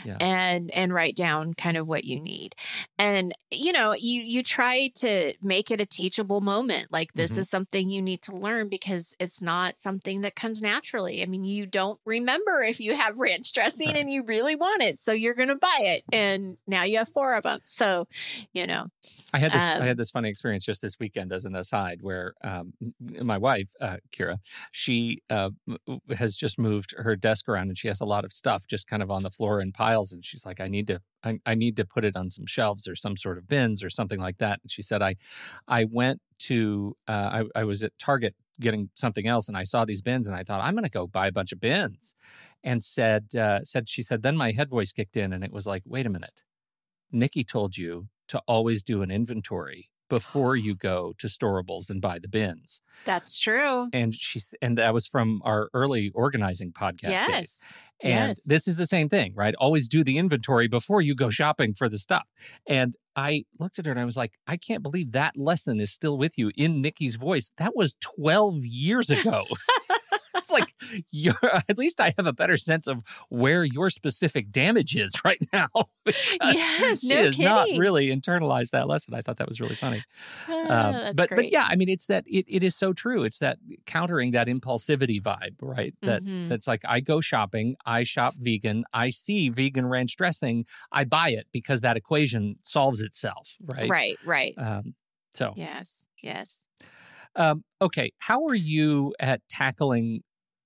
[0.05, 0.17] Yeah.
[0.19, 2.55] and and write down kind of what you need
[2.97, 7.39] and you know you you try to make it a teachable moment like this Mhm.
[7.39, 11.43] is something you need to learn because it's not something that comes naturally i mean
[11.43, 13.97] you don't remember if you have ranch dressing Right.
[13.97, 17.09] and you really want it so you're going to buy it and now you have
[17.09, 18.07] four of them so
[18.53, 18.87] you know
[19.31, 19.61] I had this.
[19.61, 23.37] Um, I had this funny experience just this weekend, as an aside, where um, my
[23.37, 24.37] wife, uh, Kira,
[24.71, 25.51] she uh,
[26.17, 29.03] has just moved her desk around, and she has a lot of stuff just kind
[29.03, 30.11] of on the floor in piles.
[30.11, 32.87] And she's like, "I need to, I, I need to put it on some shelves
[32.87, 35.15] or some sort of bins or something like that." And she said, "I,
[35.67, 39.85] I went to, uh, I, I was at Target getting something else, and I saw
[39.85, 42.15] these bins, and I thought I'm going to go buy a bunch of bins."
[42.61, 45.65] And said, uh, said she said, then my head voice kicked in, and it was
[45.65, 46.43] like, "Wait a minute."
[47.11, 50.53] Nikki told you to always do an inventory before oh.
[50.53, 52.81] you go to storables and buy the bins.
[53.05, 57.29] that's true And she's and that was from our early organizing podcast days.
[57.29, 58.43] yes And yes.
[58.43, 59.53] this is the same thing, right?
[59.55, 62.27] Always do the inventory before you go shopping for the stuff.
[62.67, 65.91] And I looked at her and I was like, I can't believe that lesson is
[65.91, 67.51] still with you in Nikki's voice.
[67.57, 69.45] That was 12 years ago.
[70.49, 70.73] like
[71.11, 71.33] you're
[71.69, 75.69] at least I have a better sense of where your specific damage is right now.
[76.41, 79.13] Yes, she no has not really internalized that lesson.
[79.13, 80.05] I thought that was really funny.
[80.47, 83.23] Ah, Um, that's but but yeah, I mean, it's that it, it is so true.
[83.23, 85.93] It's that countering that impulsivity vibe, right?
[86.03, 86.49] That Mhm.
[86.49, 91.29] that's like I go shopping, I shop vegan, I see vegan ranch dressing, I buy
[91.29, 93.89] it because that equation solves itself, right?
[93.89, 94.95] right right Um,
[95.33, 96.67] so yes yes
[97.35, 100.23] um, okay, how are you at tackling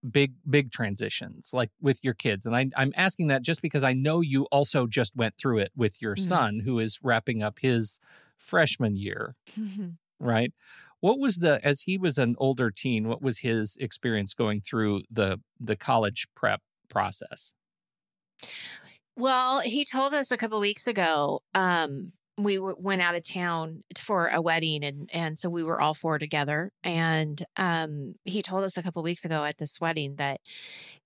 [0.09, 2.45] big big transitions like with your kids?
[2.45, 5.71] And I, I'm asking that just because I know you also just went through it
[5.75, 6.17] with your Mhm.
[6.17, 7.99] son, who is wrapping up his
[8.37, 9.35] freshman year.
[10.19, 10.53] right?
[10.99, 13.07] What was the as he was an older teen?
[13.07, 17.53] What was his experience going through the the college prep process?
[19.15, 21.41] Well, he told us a couple weeks ago.
[21.53, 25.81] Um, we w- went out of town for a wedding, and and so we were
[25.81, 26.71] all four together.
[26.83, 30.41] And um, he told us a couple weeks ago at this wedding that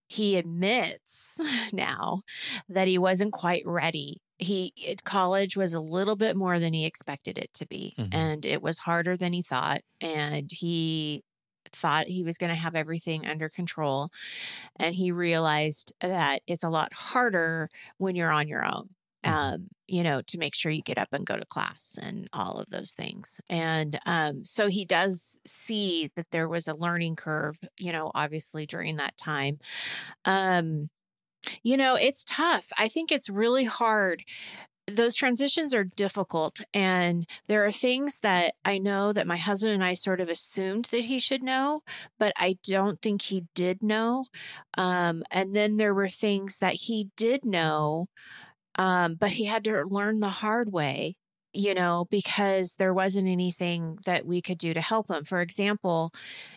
[0.09, 1.37] he admits
[1.73, 2.21] now
[2.69, 4.17] that he wasn't quite ready.
[4.39, 8.09] He it, college was a little bit more than he expected it to be, Mhm.
[8.11, 9.81] and it was harder than he thought.
[10.01, 11.23] And he
[11.73, 14.09] thought he was going to have everything under control
[14.77, 18.89] and he realized that it's a lot harder when you're on your own.
[19.27, 22.59] Um, you know to make sure you get up and go to class and all
[22.59, 23.41] of those things.
[23.49, 28.65] And um, so he does see that there was a learning curve you know obviously
[28.65, 29.59] during that time.
[30.25, 30.89] Um,
[31.63, 32.69] you know it's tough.
[32.77, 34.23] I think it's really hard.
[34.89, 39.83] Those transitions are difficult and there are things that i know that my husband and
[39.83, 41.81] i sort of assumed that he should know
[42.17, 44.25] but i don't think he did know.
[44.77, 48.07] Um, and then there were things that he did know
[48.77, 51.15] um, but he had to learn the hard way
[51.53, 56.11] you know because there wasn't anything that we could do to help him for example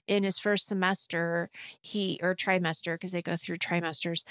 [0.09, 1.49] in his first semester
[1.81, 4.25] he or trimester because they go through trimesters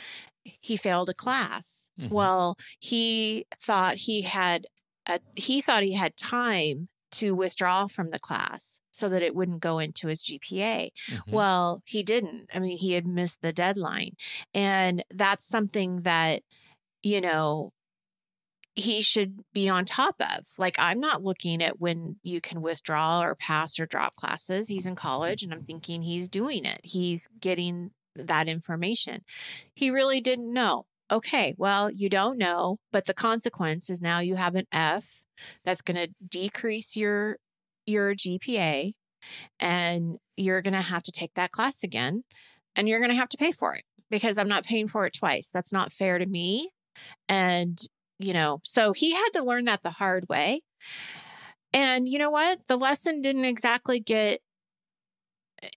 [0.43, 2.09] he failed a class Mhm.
[2.11, 4.65] well he thought he had
[5.07, 9.61] a, he thought he had time to withdraw from the class so that it wouldn't
[9.61, 10.91] go into his GPA.
[11.09, 11.31] Mhm.
[11.31, 12.51] Well, he didn't.
[12.53, 14.11] I mean, he had missed the deadline.
[14.53, 16.43] And that's something that,
[17.01, 17.71] you know,
[18.79, 20.45] he should be on top of.
[20.57, 24.67] Like, I'm not looking at when you can withdraw or pass or drop classes.
[24.67, 29.21] He's in college and I'm thinking he's doing it, he's getting that information.
[29.73, 30.85] He really didn't know.
[31.11, 35.23] Okay, well, you don't know, but the consequence is now you have an F
[35.65, 37.37] that's going to decrease your
[37.85, 38.93] your GPA
[39.59, 42.23] and you're going to have to take that class again
[42.75, 45.13] and you're going to have to pay for it because I'm not paying for it
[45.13, 45.49] twice.
[45.51, 46.69] That's not fair to me.
[47.27, 47.79] And,
[48.19, 50.61] you know, so he had to learn that the hard way.
[51.73, 52.67] And you know what?
[52.67, 54.41] The lesson didn't exactly get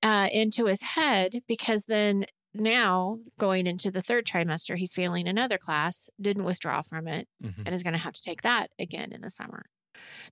[0.02, 2.24] uh, into his head because then
[2.54, 7.62] now going into the third trimester, he's failing another class, didn't withdraw from it, Mhm.
[7.66, 9.66] and is going to have to take that again in the summer.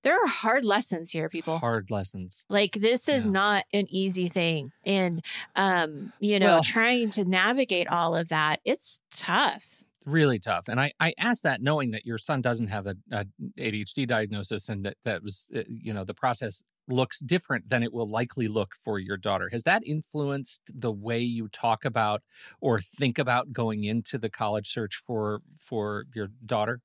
[0.03, 1.59] There are hard lessons here, people.
[1.59, 2.43] hard lessons.
[2.49, 3.33] Like this is Yeah.
[3.33, 4.73] not an easy thing.
[4.85, 5.23] And
[5.57, 9.83] um, you know, Well- trying to navigate all of that, it's tough.
[10.07, 13.25] Really tough and i i asked that knowing that your son doesn't have a, a
[13.59, 17.93] adhd diagnosis and that that was uh, you know the process looks different than it
[17.93, 22.23] will likely look for your daughter has that influenced the way you talk about
[22.61, 26.81] or think about going into the college search for for your daughter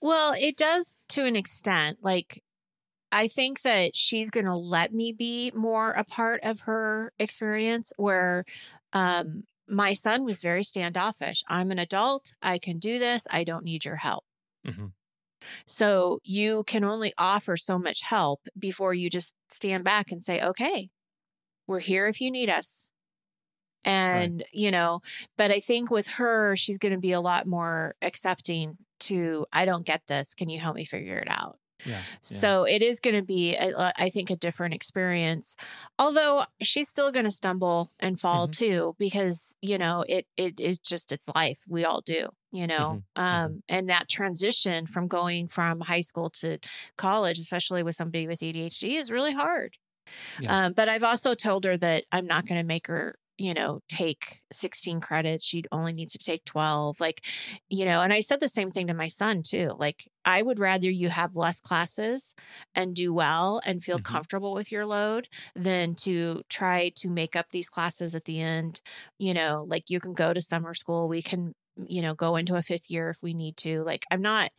[0.00, 1.98] Well, it does to an extent.
[2.02, 2.42] Like
[3.12, 7.92] I think that she's going to let me be more a part of her experience
[7.96, 8.44] where
[8.92, 11.42] um my son was very standoffish.
[11.48, 12.34] I'm an adult.
[12.42, 13.26] I can do this.
[13.30, 14.24] I don't need your help.
[14.64, 14.92] hmm
[15.66, 20.40] So you can only offer so much help before you just stand back and say,
[20.42, 20.90] okay,
[21.66, 22.90] we're here if you need us.
[23.84, 25.02] And, you know,
[25.38, 29.64] but I think with her, she's going to be a lot more accepting to, I
[29.64, 30.34] don't get this.
[30.34, 31.58] Can you help me figure it out?
[31.84, 31.92] Yeah.
[31.92, 32.02] yeah.
[32.20, 35.56] So it is going to be, I think, a different experience.
[35.98, 38.52] Although she's still going to stumble and fall Mhm.
[38.56, 41.60] too, because you know it it is just its life.
[41.68, 43.02] We all do, you know.
[43.16, 43.22] Mhm.
[43.22, 46.58] Um, and that transition from going from high school to
[46.96, 49.76] college, especially with somebody with ADHD, is really hard.
[50.40, 50.66] Yeah.
[50.66, 53.16] Um, but I've also told her that I'm not going to make her.
[53.40, 55.44] You know, take 16 credits.
[55.46, 57.00] She only needs to take 12.
[57.00, 57.24] Like,
[57.70, 59.70] you know, and I said the same thing to my son too.
[59.78, 62.34] Like, I would rather you have less classes
[62.74, 64.00] and do well and feel Mhm.
[64.00, 68.82] comfortable with your load than to try to make up these classes at the end.
[69.18, 71.54] You know, like you can go to summer school, we can,
[71.88, 73.82] you know, go into a fifth year if we need to.
[73.84, 74.50] Like, I'm not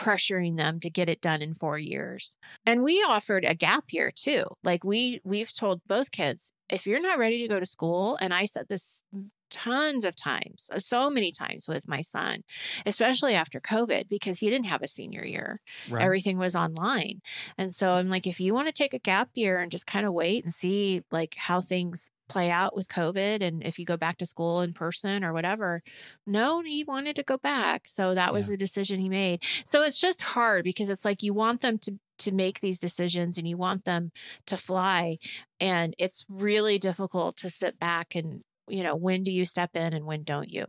[0.00, 2.38] pressuring them to get it done in 4 years.
[2.66, 4.44] And we offered a gap year too.
[4.64, 8.32] Like we we've told both kids, if you're not ready to go to school, and
[8.32, 9.00] I said this
[9.50, 12.42] tons of times, uh, so many times with my son,
[12.86, 15.60] especially after COVID, because he didn't have a senior year.
[15.88, 16.02] Right.
[16.02, 17.20] Everything was online.
[17.58, 20.06] And so I'm like, if you want to take a gap year and just kind
[20.06, 23.96] of wait and see like how things play out with COVID and if you go
[23.98, 25.82] back to school in person or whatever.
[26.26, 27.88] No, he wanted to go back.
[27.88, 28.52] So that was Yeah.
[28.52, 29.42] the decision he made.
[29.66, 33.38] So it's just hard because it's like you want them to to make these decisions
[33.38, 34.12] and you want them
[34.46, 35.16] to fly
[35.58, 39.94] and it's really difficult to sit back and you know when do you step in
[39.94, 40.66] and when don't you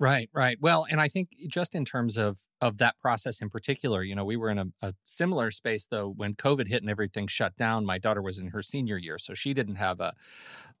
[0.00, 0.58] Right, right.
[0.60, 4.24] Well, and I think just in terms of of that process in particular, you know,
[4.24, 7.84] we were in a, a similar space though when COVID hit and everything shut down.
[7.84, 10.14] My daughter was in her senior year, so she didn't have a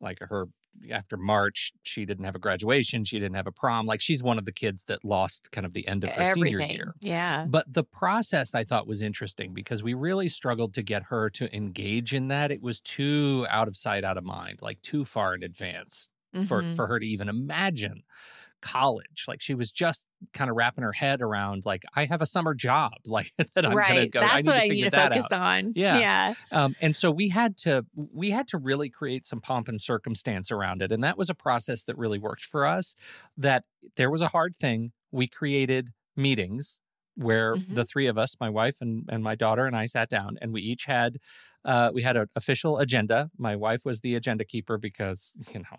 [0.00, 0.48] like her
[0.90, 3.86] after March, she didn't have a graduation, she didn't have a prom.
[3.86, 6.60] Like she's one of the kids that lost kind of the end of her senior
[6.60, 6.94] year.
[7.00, 11.30] yeah But the process I thought was interesting because we really struggled to get her
[11.30, 12.52] to engage in that.
[12.52, 16.08] It was too out of sight, out of mind, like too far in advance
[16.40, 16.76] for Mhm.
[16.76, 18.02] for her to even imagine
[18.60, 19.24] college.
[19.28, 22.54] Like she was just kind of wrapping her head around like I have a summer
[22.54, 24.20] job like that I'm right gonna go.
[24.20, 25.40] that's I need what i need to focus out.
[25.42, 25.98] on Yeah.
[25.98, 29.80] yeah Um, and so we had to we had to really create some pomp and
[29.80, 32.94] circumstance around it, and that was a process that really worked for us.
[33.36, 33.64] That
[33.96, 34.92] there was a hard thing.
[35.12, 36.80] We created meetings
[37.14, 37.74] where Mhm.
[37.74, 40.52] the three of us, my wife and and my daughter and I, sat down, and
[40.52, 41.18] we each had
[41.64, 43.30] uh, we had an official agenda.
[43.36, 45.76] My wife was the agenda keeper because you know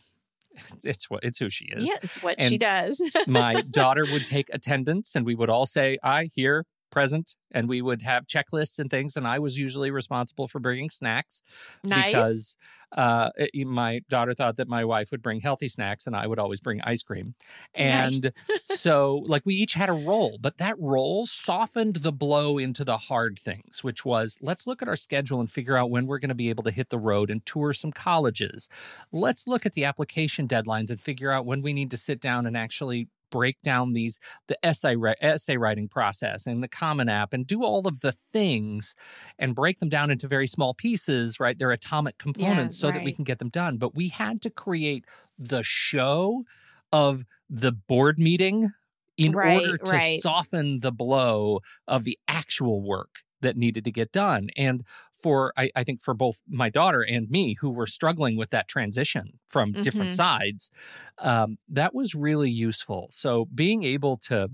[0.84, 1.86] it's what it's who she is.
[1.86, 5.98] yeah it's what she does my daughter would take attendance and we would all say
[6.04, 6.66] i here
[7.00, 10.90] present and we would have checklists and things and i was usually responsible for bringing
[10.90, 11.42] snacks
[11.84, 12.06] nice.
[12.06, 12.58] because
[12.92, 16.40] uh, it- my daughter thought that my wife would bring healthy snacks and i would
[16.40, 17.36] always bring ice cream.
[17.78, 18.24] Nice.
[18.24, 18.34] and
[18.66, 22.98] so like we each had a role but that role softened the blow into the
[22.98, 26.30] hard things which was let's look at our schedule and figure out when we're going
[26.30, 28.70] to be able to hit the road and tour some colleges.
[29.12, 32.46] Let's look at the application deadlines and figure out when we need to sit down
[32.48, 37.48] and actually break down these the essay essay writing process and the common app and
[37.48, 38.96] do all of the things
[39.38, 41.58] and break them down into very small pieces right?
[41.58, 45.06] They're atomic components so that we can get them done but we had to create
[45.38, 46.44] the show
[46.92, 48.70] of the board meeting
[49.18, 50.24] in Right, order to right.
[50.24, 55.69] soften the blow of the actual work that needed to get done and for I,
[55.75, 59.75] I think for both my daughter and me who were struggling with that transition from
[59.82, 60.13] different Mhm.
[60.13, 60.71] sides
[61.19, 64.49] um, that was really useful so being able to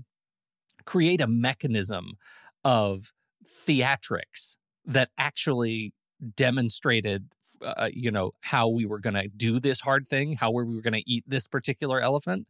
[0.84, 2.12] create a mechanism
[2.64, 3.12] of
[3.46, 5.92] theatrics that actually
[6.36, 7.28] demonstrated
[7.62, 10.80] uh, you know how we were going to do this hard thing how we were
[10.82, 12.46] going to eat this particular elephant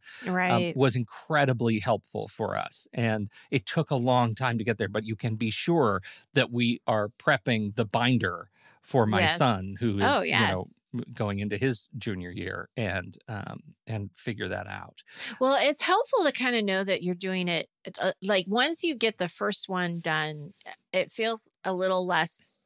[0.49, 2.87] um, was incredibly helpful for us.
[2.93, 6.01] And it took a long time to get there, but you can be sure
[6.33, 8.49] that we are prepping the binder
[8.81, 9.25] for my Yes.
[9.25, 10.69] son who is Oh, you know
[11.13, 15.03] going into his junior year and um and figure that out.
[15.39, 17.67] Well, it's helpful to kind of know that you're doing it.
[17.99, 20.53] Uh, like once you get the first one done,
[20.91, 22.56] it feels a little less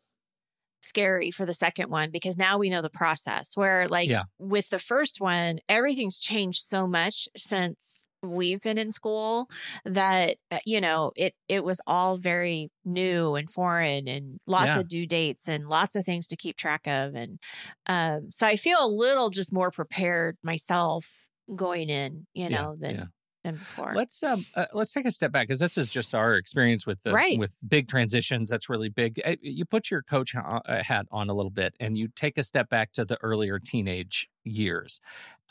[0.82, 3.56] scary for the second one because now we know the process.
[3.56, 4.24] Where, like, Yeah.
[4.40, 9.50] with the first one, everything's changed so much since we've been in school
[9.84, 14.80] that uh, you know it it was all very new and foreign and lots Yeah.
[14.82, 17.40] of due dates and lots of things to keep track of and
[17.88, 21.10] um so i feel a little just more prepared myself
[21.56, 22.88] going in you know yeah.
[22.88, 23.12] than
[23.44, 23.94] before.
[23.96, 27.02] Let's um uh, let's take a step back because this is just our experience with
[27.04, 27.38] the Right.
[27.38, 28.50] with big transitions.
[28.50, 29.20] That's really big.
[29.26, 32.38] Uh, You put your coach ha- uh, hat on a little bit, and you take
[32.38, 35.02] a step back to the earlier teenage years,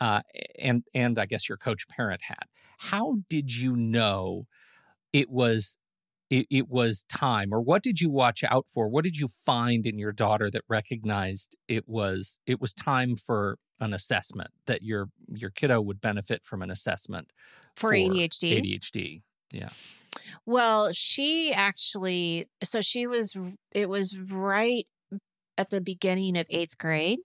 [0.01, 0.22] uh,
[0.59, 2.49] and and I guess your coach parent hat.
[2.78, 4.47] How did you know
[5.12, 5.76] it was?
[6.30, 8.88] It, it was time, or what did you watch out for?
[8.88, 13.58] What did you find in your daughter that recognized it was it was time for
[13.80, 17.32] an assessment that your your kiddo would benefit from an assessment
[17.74, 18.60] for ADHD.
[18.60, 19.22] ADHD.
[19.52, 19.70] Yeah.
[20.46, 23.36] Well, she actually, so she was,
[23.72, 24.86] it was right
[25.58, 27.20] at the beginning of eighth grade.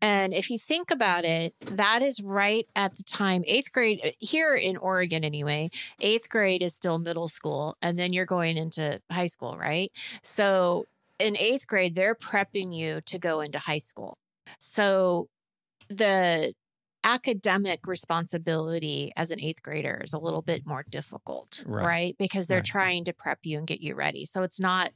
[0.00, 4.10] And if you think about it, that is right at the time, eighth grade, uh,
[4.20, 7.76] here in Oregon anyway, eighth grade is still middle school.
[7.82, 9.90] And then you're going into high school, right?
[10.22, 10.86] So
[11.18, 14.18] in eighth grade, they're prepping you to go into high school.
[14.58, 15.28] So
[15.88, 16.54] the
[17.04, 21.84] academic responsibility as an eighth grader is a little bit more difficult, Right.
[21.84, 22.16] right?
[22.18, 22.64] Because they're Right.
[22.64, 24.26] trying to prep you and get you ready.
[24.26, 24.92] So it's not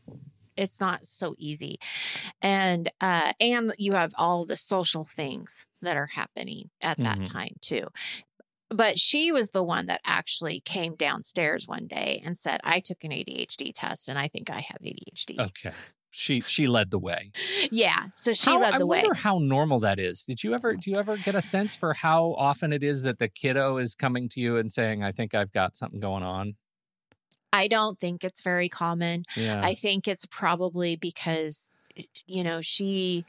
[0.61, 1.79] it's not so easy.
[2.43, 7.33] And uh and you have all the social things that are happening at that Mhm.
[7.33, 7.87] time too.
[8.69, 13.03] But she was the one that actually came downstairs one day and said, I took
[13.03, 15.41] an ADHD test and I think I have ADHD.
[15.41, 15.73] Okay.
[16.13, 17.31] She she led the way.
[17.71, 18.07] Yeah.
[18.15, 18.99] So she How- led the I way.
[18.99, 20.25] I wonder how normal that is.
[20.25, 23.19] Did you ever do you ever get a sense for how often it is that
[23.21, 26.57] the kiddo is coming to you and saying, "I think I've got something going on"?
[27.53, 29.23] I don't think it's very common.
[29.37, 29.61] Yeah.
[29.63, 33.25] I think it's probably because, eh, you know, she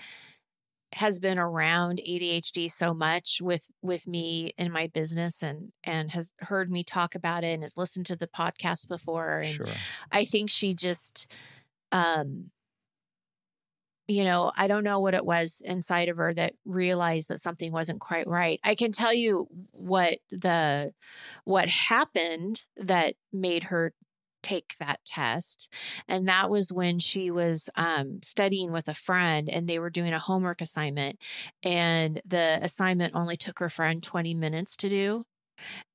[0.93, 6.33] has been around ADHD so much with with me in my business and and has
[6.39, 9.67] heard me talk about it and has listened to the podcast before and sure.
[10.11, 11.27] I think she just
[11.93, 12.51] um
[14.07, 17.71] you know, I don't know what it was inside of her that realized that something
[17.71, 18.59] wasn't quite right.
[18.61, 20.93] I can tell you what the
[21.45, 23.93] what happened that made her
[24.41, 25.69] take that test
[26.07, 30.13] and that was when she was um, studying with a friend and they were doing
[30.13, 31.19] a homework assignment
[31.63, 35.23] and the assignment only took her friend 20 minutes to do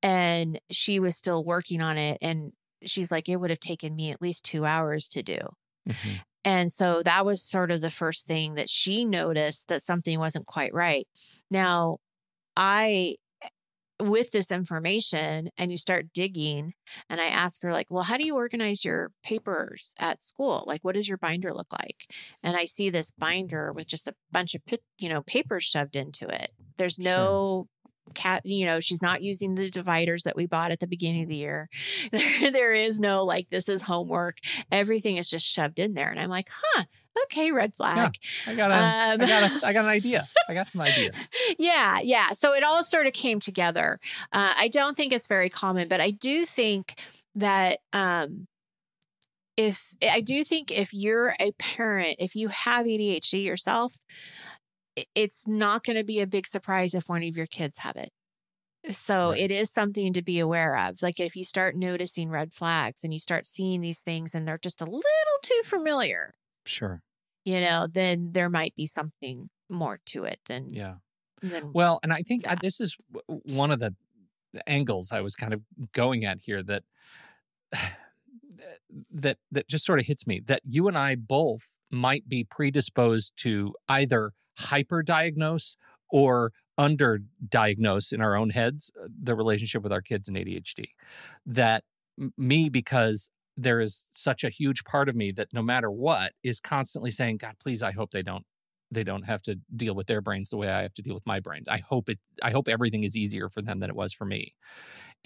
[0.03, 2.53] and she was still working on it and
[2.85, 5.39] she's like it would have taken me at least two hours to do
[5.85, 6.21] Mhm.
[6.45, 10.45] and so that was sort of the first thing that she noticed that something wasn't
[10.45, 11.07] quite right.
[11.51, 11.97] Now,
[12.57, 13.17] I,
[13.99, 16.73] with this information, and you start digging,
[17.09, 20.63] and I ask her, like, well, how do you organize your papers at school?
[20.67, 22.05] Like, what does your binder look like?
[22.43, 24.61] And I see this binder with just a bunch of,
[24.99, 26.51] you know, papers shoved into it.
[26.77, 27.67] There's no
[28.13, 31.29] cat you know she's not using the dividers that we bought at the beginning of
[31.29, 31.69] the year.
[32.11, 34.37] There is no like this is homework.
[34.71, 36.09] Everything is just shoved in there.
[36.09, 36.83] And i'm like huh
[37.23, 38.15] okay red flag.
[38.47, 40.27] I got a, I Um, got a, I got an idea.
[40.47, 41.29] I got some ideas.
[41.59, 42.31] yeah yeah.
[42.33, 43.99] So it all sort of came together.
[44.31, 46.95] Uh, i don't think it's very common but i do think
[47.35, 48.47] that um
[49.55, 53.95] if i do think if you're a parent if you have adhd yourself
[54.55, 54.56] i-
[55.15, 58.11] it's not going to be a big surprise if one of your kids have it
[58.91, 59.39] so Right.
[59.41, 63.13] it is something to be aware of like if you start noticing red flags and
[63.13, 65.03] you start seeing these things and they're just a little
[65.43, 66.33] too familiar
[66.65, 67.01] Sure.
[67.45, 70.95] you know then there might be something more to it than Yeah.
[71.41, 72.61] than Well, and I think uh, that.
[72.61, 72.95] this is
[73.27, 73.95] one of the
[74.65, 76.83] angles I was kind of going at here that
[79.11, 83.33] that that just sort of hits me that you and I both might be predisposed
[83.37, 85.75] to either hyperdiagnose
[86.09, 90.85] or underdiagnose in our own heads uh, the relationship with our kids and ADHD.
[91.45, 91.83] That
[92.37, 96.59] me because there is such a huge part of me that no matter what is
[96.59, 98.45] constantly saying god please i hope they don't
[98.91, 101.25] they don't have to deal with their brains the way I have to deal with
[101.25, 101.67] my brains.
[101.67, 104.55] I hope it I hope everything is easier for them than it was for me.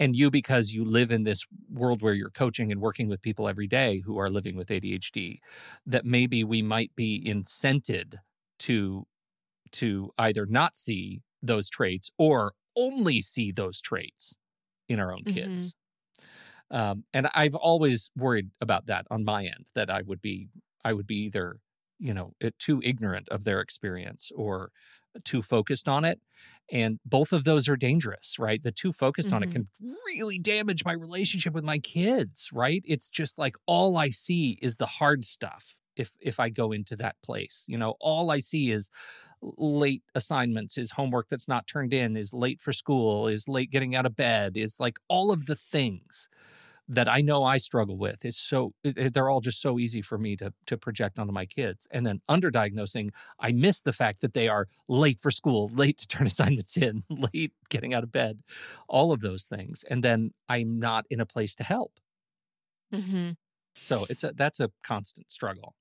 [0.00, 3.48] And you because you live in this world where you're coaching and working with people
[3.48, 5.38] every day who are living with ADHD
[5.86, 8.14] that maybe we might be incented
[8.60, 9.06] to
[9.72, 14.36] to either not see those traits or only see those traits
[14.88, 15.26] in our own Mhm.
[15.26, 15.74] kids.
[16.70, 20.48] Um, and I've always worried about that on my end that I would be
[20.84, 21.58] I would be either
[21.98, 24.72] you know too ignorant of their experience or
[25.24, 26.20] too focused on it
[26.70, 29.50] and both of those are dangerous right the too focused on it Mhm.
[29.50, 29.68] can
[30.06, 34.78] really damage my relationship with my kids right it's just like all i see is
[34.78, 38.70] the hard stuff if if i go into that place you know all i see
[38.70, 38.90] is
[39.42, 43.94] late assignments is homework that's not turned in is late for school is late getting
[43.94, 46.28] out of bed is like all of the things
[46.88, 48.24] that I know I struggle with.
[48.24, 51.86] It's so they're all just so easy for me to to project onto my kids.
[51.90, 56.08] And then underdiagnosing, I miss the fact that they are late for school, late to
[56.08, 58.40] turn assignments in, late getting out of bed,
[58.88, 59.84] all of those things.
[59.88, 61.92] And then I'm not in a place to help.
[62.92, 63.30] Mm-hmm.
[63.74, 65.74] So it's a that's a constant struggle.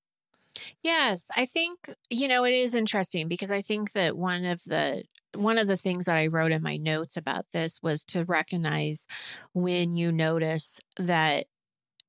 [0.84, 1.78] Yes, I think
[2.10, 5.04] you know it is interesting because I think that one of the
[5.36, 9.08] one of the things that I wrote in my notes about this was to recognize
[9.54, 11.46] when you notice that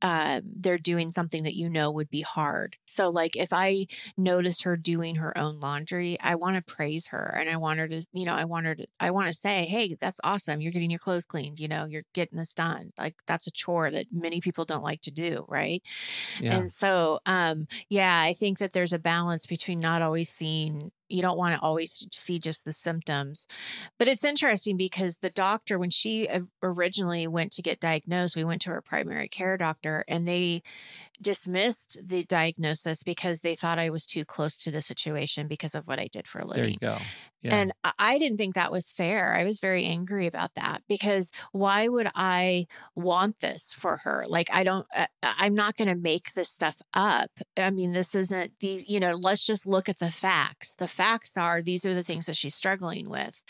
[0.02, 2.76] uh, they're doing something that you know would be hard.
[2.86, 3.86] So, like if I
[4.16, 7.88] notice her doing her own laundry, I want to praise her and I want her
[7.88, 10.60] to, you know, I want her to, I want to say, hey, that's awesome.
[10.60, 11.60] You're getting your clothes cleaned.
[11.60, 12.92] You know, you're getting this done.
[12.98, 15.82] Like that's a chore that many people don't like to do, right?
[16.40, 16.56] Yeah.
[16.58, 21.22] And so, um, yeah, I think that there's a balance between not always seeing, you
[21.22, 23.46] don't want to always see just the symptoms.
[23.98, 26.28] But it's interesting because the doctor, when she
[26.62, 30.62] originally went to get diagnosed, we went to her primary care doctor and they
[31.20, 35.86] dismissed the diagnosis because they thought I was too close to the situation because of
[35.86, 36.62] what I did for a living.
[36.62, 36.98] there you go.
[37.42, 37.56] Yeah.
[37.56, 39.34] And I- didn't think that was fair.
[39.34, 44.24] I was very angry about that because why would I want this for her?
[44.28, 47.30] Like, I don't, uh, I'm not going to make this stuff up.
[47.56, 50.76] I mean, this isn't the, you know, let's just look at the facts.
[50.76, 51.01] The facts
[51.36, 53.42] are these are the things that she's struggling with.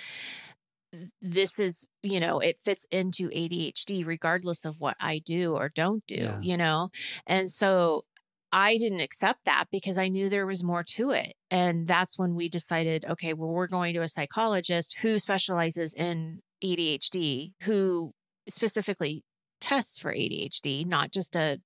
[1.22, 6.06] This is, you know, it fits into ADHD regardless of what I do or don't
[6.06, 6.40] do, Yeah.
[6.42, 6.90] you know?
[7.26, 8.04] And so
[8.52, 11.32] I didn't accept that because I knew there was more to it.
[11.50, 16.40] And that's when we decided, okay, well, we're going to a psychologist who specializes in
[16.62, 18.12] ADHD, who
[18.46, 19.24] specifically
[19.62, 21.58] tests for ADHD, not just a,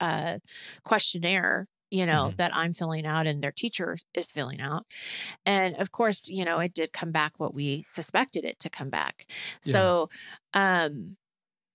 [0.00, 0.40] a
[0.82, 2.36] questionnaire, you know, Mhm.
[2.36, 4.86] that I'm filling out and their teacher is filling out.
[5.46, 8.90] And of course, you know, it did come back what we suspected it to come
[8.90, 9.26] back.
[9.64, 9.72] Yeah.
[9.72, 10.10] So,
[10.54, 11.16] um,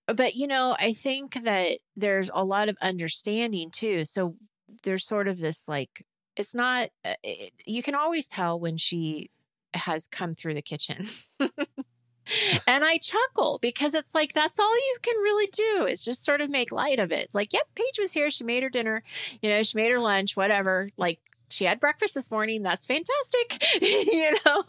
[0.06, 4.04] but you know, I think that there's a lot of understanding too.
[4.04, 4.36] So
[4.84, 6.04] there's sort of this like,
[6.36, 9.30] it's not, uh, it, you can always tell when she
[9.74, 11.06] has come through the kitchen.
[12.66, 16.40] and I chuckle because it's like, that's all you can really do is just sort
[16.40, 17.20] of make light of it.
[17.24, 18.30] It's like, yep, Paige was here.
[18.30, 19.02] She made her dinner,
[19.42, 20.90] you know, she made her lunch, whatever.
[20.96, 22.62] Like, she had breakfast this morning.
[22.62, 24.64] That's fantastic, you know.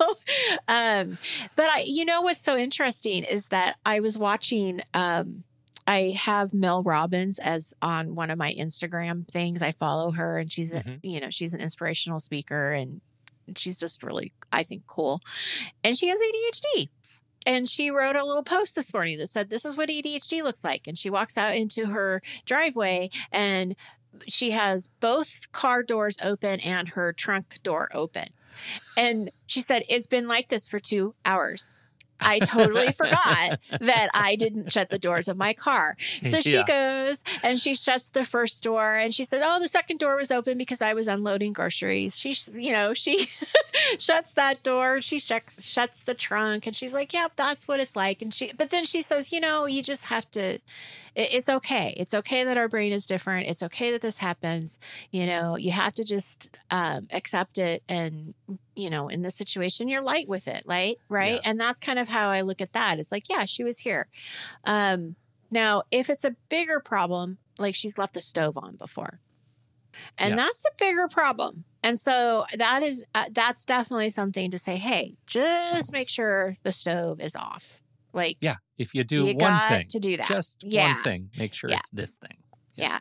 [0.68, 1.18] Um,
[1.56, 4.82] but I, you know, what's so interesting is that I was watching.
[4.94, 5.44] Um,
[5.88, 9.62] I have Mel Robbins as on one of my Instagram things.
[9.62, 11.00] I follow her, and she's, a, Mhm.
[11.04, 13.02] you know, she's an inspirational speaker, and
[13.56, 15.22] she's just really, I think, cool.
[15.84, 16.90] And she has ADHD.
[17.46, 20.64] And she wrote a little post this morning that said, This is what ADHD looks
[20.64, 20.88] like.
[20.88, 23.76] And she walks out into her driveway and
[24.28, 28.30] she has both car doors open and her trunk door open.
[28.98, 31.74] And she said, It's been like this for two hours.
[32.22, 35.98] I totally forgot that I didn't shut the doors of my car.
[36.24, 36.64] So she Yeah.
[36.66, 40.32] goes and she shuts the first door and she said, Oh, the second door was
[40.32, 42.18] open because I was unloading groceries.
[42.18, 43.28] She, you know, she
[44.00, 45.02] shuts that door.
[45.02, 48.22] She shuts, shuts the trunk and she's like, Yep, that's what it's like.
[48.22, 50.60] And she, but then she says, You know, you just have to,
[51.16, 51.94] it's okay.
[51.98, 53.48] It's okay that our brain is different.
[53.48, 54.80] It's okay that this happens.
[55.12, 57.84] You know, you have to just um, accept it.
[57.90, 58.34] And,
[58.76, 60.96] you know, in this situation, you're light with it, right?
[61.10, 61.36] Right.
[61.36, 61.42] Yeah.
[61.44, 63.00] And that's kind of how I look at that.
[63.00, 64.08] It's like, yeah, she was here.
[64.64, 65.16] Um,
[65.50, 69.20] now, if it's a bigger problem, like she's left the stove on before,
[70.18, 70.46] and Yes.
[70.46, 71.66] that's a bigger problem.
[71.84, 74.78] And so that is uh, that's definitely something to say.
[74.78, 77.81] Hey, just make sure the stove is off.
[78.14, 78.56] Like, Yeah.
[78.78, 80.28] If you do you one thing, to do that.
[80.28, 80.94] just Yeah.
[80.96, 81.78] one thing, make sure Yeah.
[81.78, 82.38] it's this thing.
[82.76, 83.00] yeah.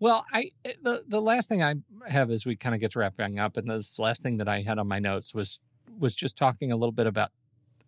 [0.00, 1.74] Well, I eh, the the last thing I
[2.08, 4.60] have as we kind of get to wrapping up, and this last thing that I
[4.62, 5.60] had on my notes was
[5.98, 7.30] was just talking a little bit about,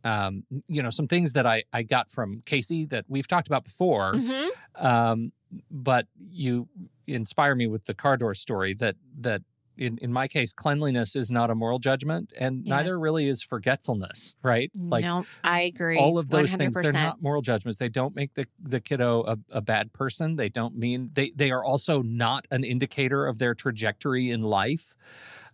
[0.05, 3.65] um, you know, some things that I I got from KC that we've talked about
[3.65, 4.49] before, Mhm.
[4.77, 5.33] um,
[5.71, 6.69] but you
[7.09, 9.43] inspire me with the car door story that that
[9.77, 14.35] in in my case, cleanliness is not a moral judgment, and neither really is forgetfulness,
[14.43, 14.71] right?
[14.75, 15.99] Like no, I agree.
[15.99, 16.83] all of those things 100%.
[16.83, 20.49] they're not moral judgments they don't make the, the kiddo a, a bad person they
[20.49, 24.95] don't mean they they are also not an indicator of their trajectory in life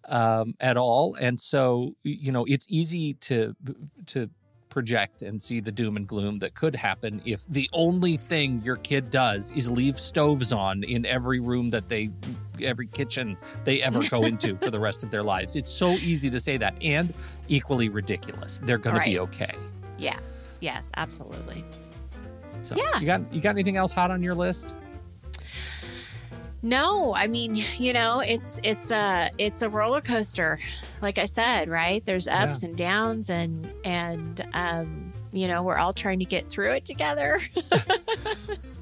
[0.08, 3.54] um, at all and so you know it's easy to
[4.06, 4.30] to
[4.72, 8.76] project and see the doom and gloom that could happen if the only thing your
[8.76, 12.10] kid does is leave stoves on in every room that they
[12.62, 16.30] every kitchen they ever go into for the rest of their lives it's so easy
[16.30, 17.12] to say that and
[17.48, 19.54] equally ridiculous they're going to be okay
[19.98, 21.64] Yes, yes, absolutely.
[22.64, 22.98] So Yeah.
[22.98, 24.74] you got you got anything else hot on your list?
[26.62, 30.60] No, I mean, you know, it's it's a it's a roller coaster.
[31.00, 32.04] Like I said, right?
[32.04, 36.72] There's ups and downs and and um, you know, we're all trying to get through
[36.72, 37.40] it together.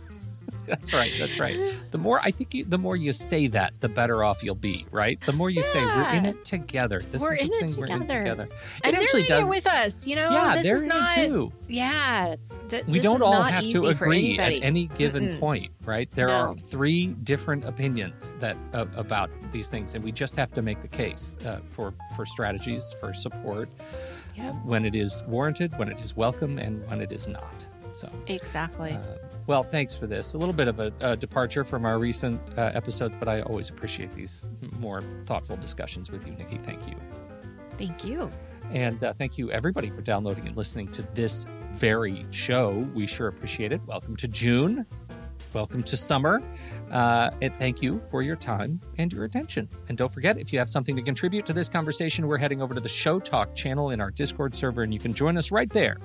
[0.70, 1.12] that's right.
[1.18, 1.58] That's right.
[1.90, 4.86] The more I think, you, the more you say that, the better off you'll be.
[4.90, 5.20] Right.
[5.20, 7.00] The more you say we're in it together.
[7.10, 8.44] This We're is the in it thing we're in together.
[8.44, 8.46] together.
[8.84, 9.46] and it they're actually in does.
[9.46, 10.06] it with us.
[10.06, 11.18] You know, yeah, this they're is in not.
[11.18, 11.52] it too.
[11.68, 12.34] Yeah,
[12.68, 15.40] th- we don't all have to agree at any given Mm-mm.
[15.40, 16.10] point, right?
[16.12, 16.32] There No.
[16.32, 20.80] are three different opinions that uh, about these things, and we just have to make
[20.80, 23.68] the case uh, for for strategies for support
[24.36, 24.54] Yep.
[24.64, 27.66] when it is warranted, when it is welcome, and when it is not.
[27.92, 28.08] So.
[28.28, 28.92] Exactly.
[28.92, 28.98] Uh,
[29.50, 30.34] well, thanks for this.
[30.34, 33.68] A little bit of a, a departure from our recent uh, episodes, but I always
[33.68, 34.44] appreciate these
[34.78, 36.56] more thoughtful discussions with you, Nikki.
[36.58, 36.94] Thank you.
[37.70, 38.30] Thank you.
[38.70, 42.88] And uh, thank you, everybody, for downloading and listening to this very show.
[42.94, 43.80] We sure appreciate it.
[43.88, 44.86] Welcome to June.
[45.52, 46.40] Welcome to summer.
[46.92, 49.68] Uh, and thank you for your time and your attention.
[49.88, 52.72] And don't forget, if you have something to contribute to this conversation, we're heading over
[52.72, 55.68] to the Show Talk channel in our Discord server, and you can join us right
[55.70, 55.96] there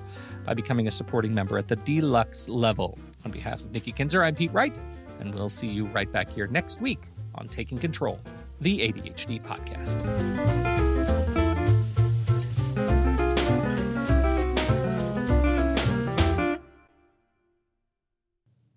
[0.44, 2.98] by becoming a supporting member at the deluxe level.
[3.26, 4.78] On behalf of Nikki Kinzer, I'm Pete Wright,
[5.18, 7.00] and we'll see you right back here next week
[7.34, 8.20] on Taking Control,
[8.60, 10.85] the ADHD podcast.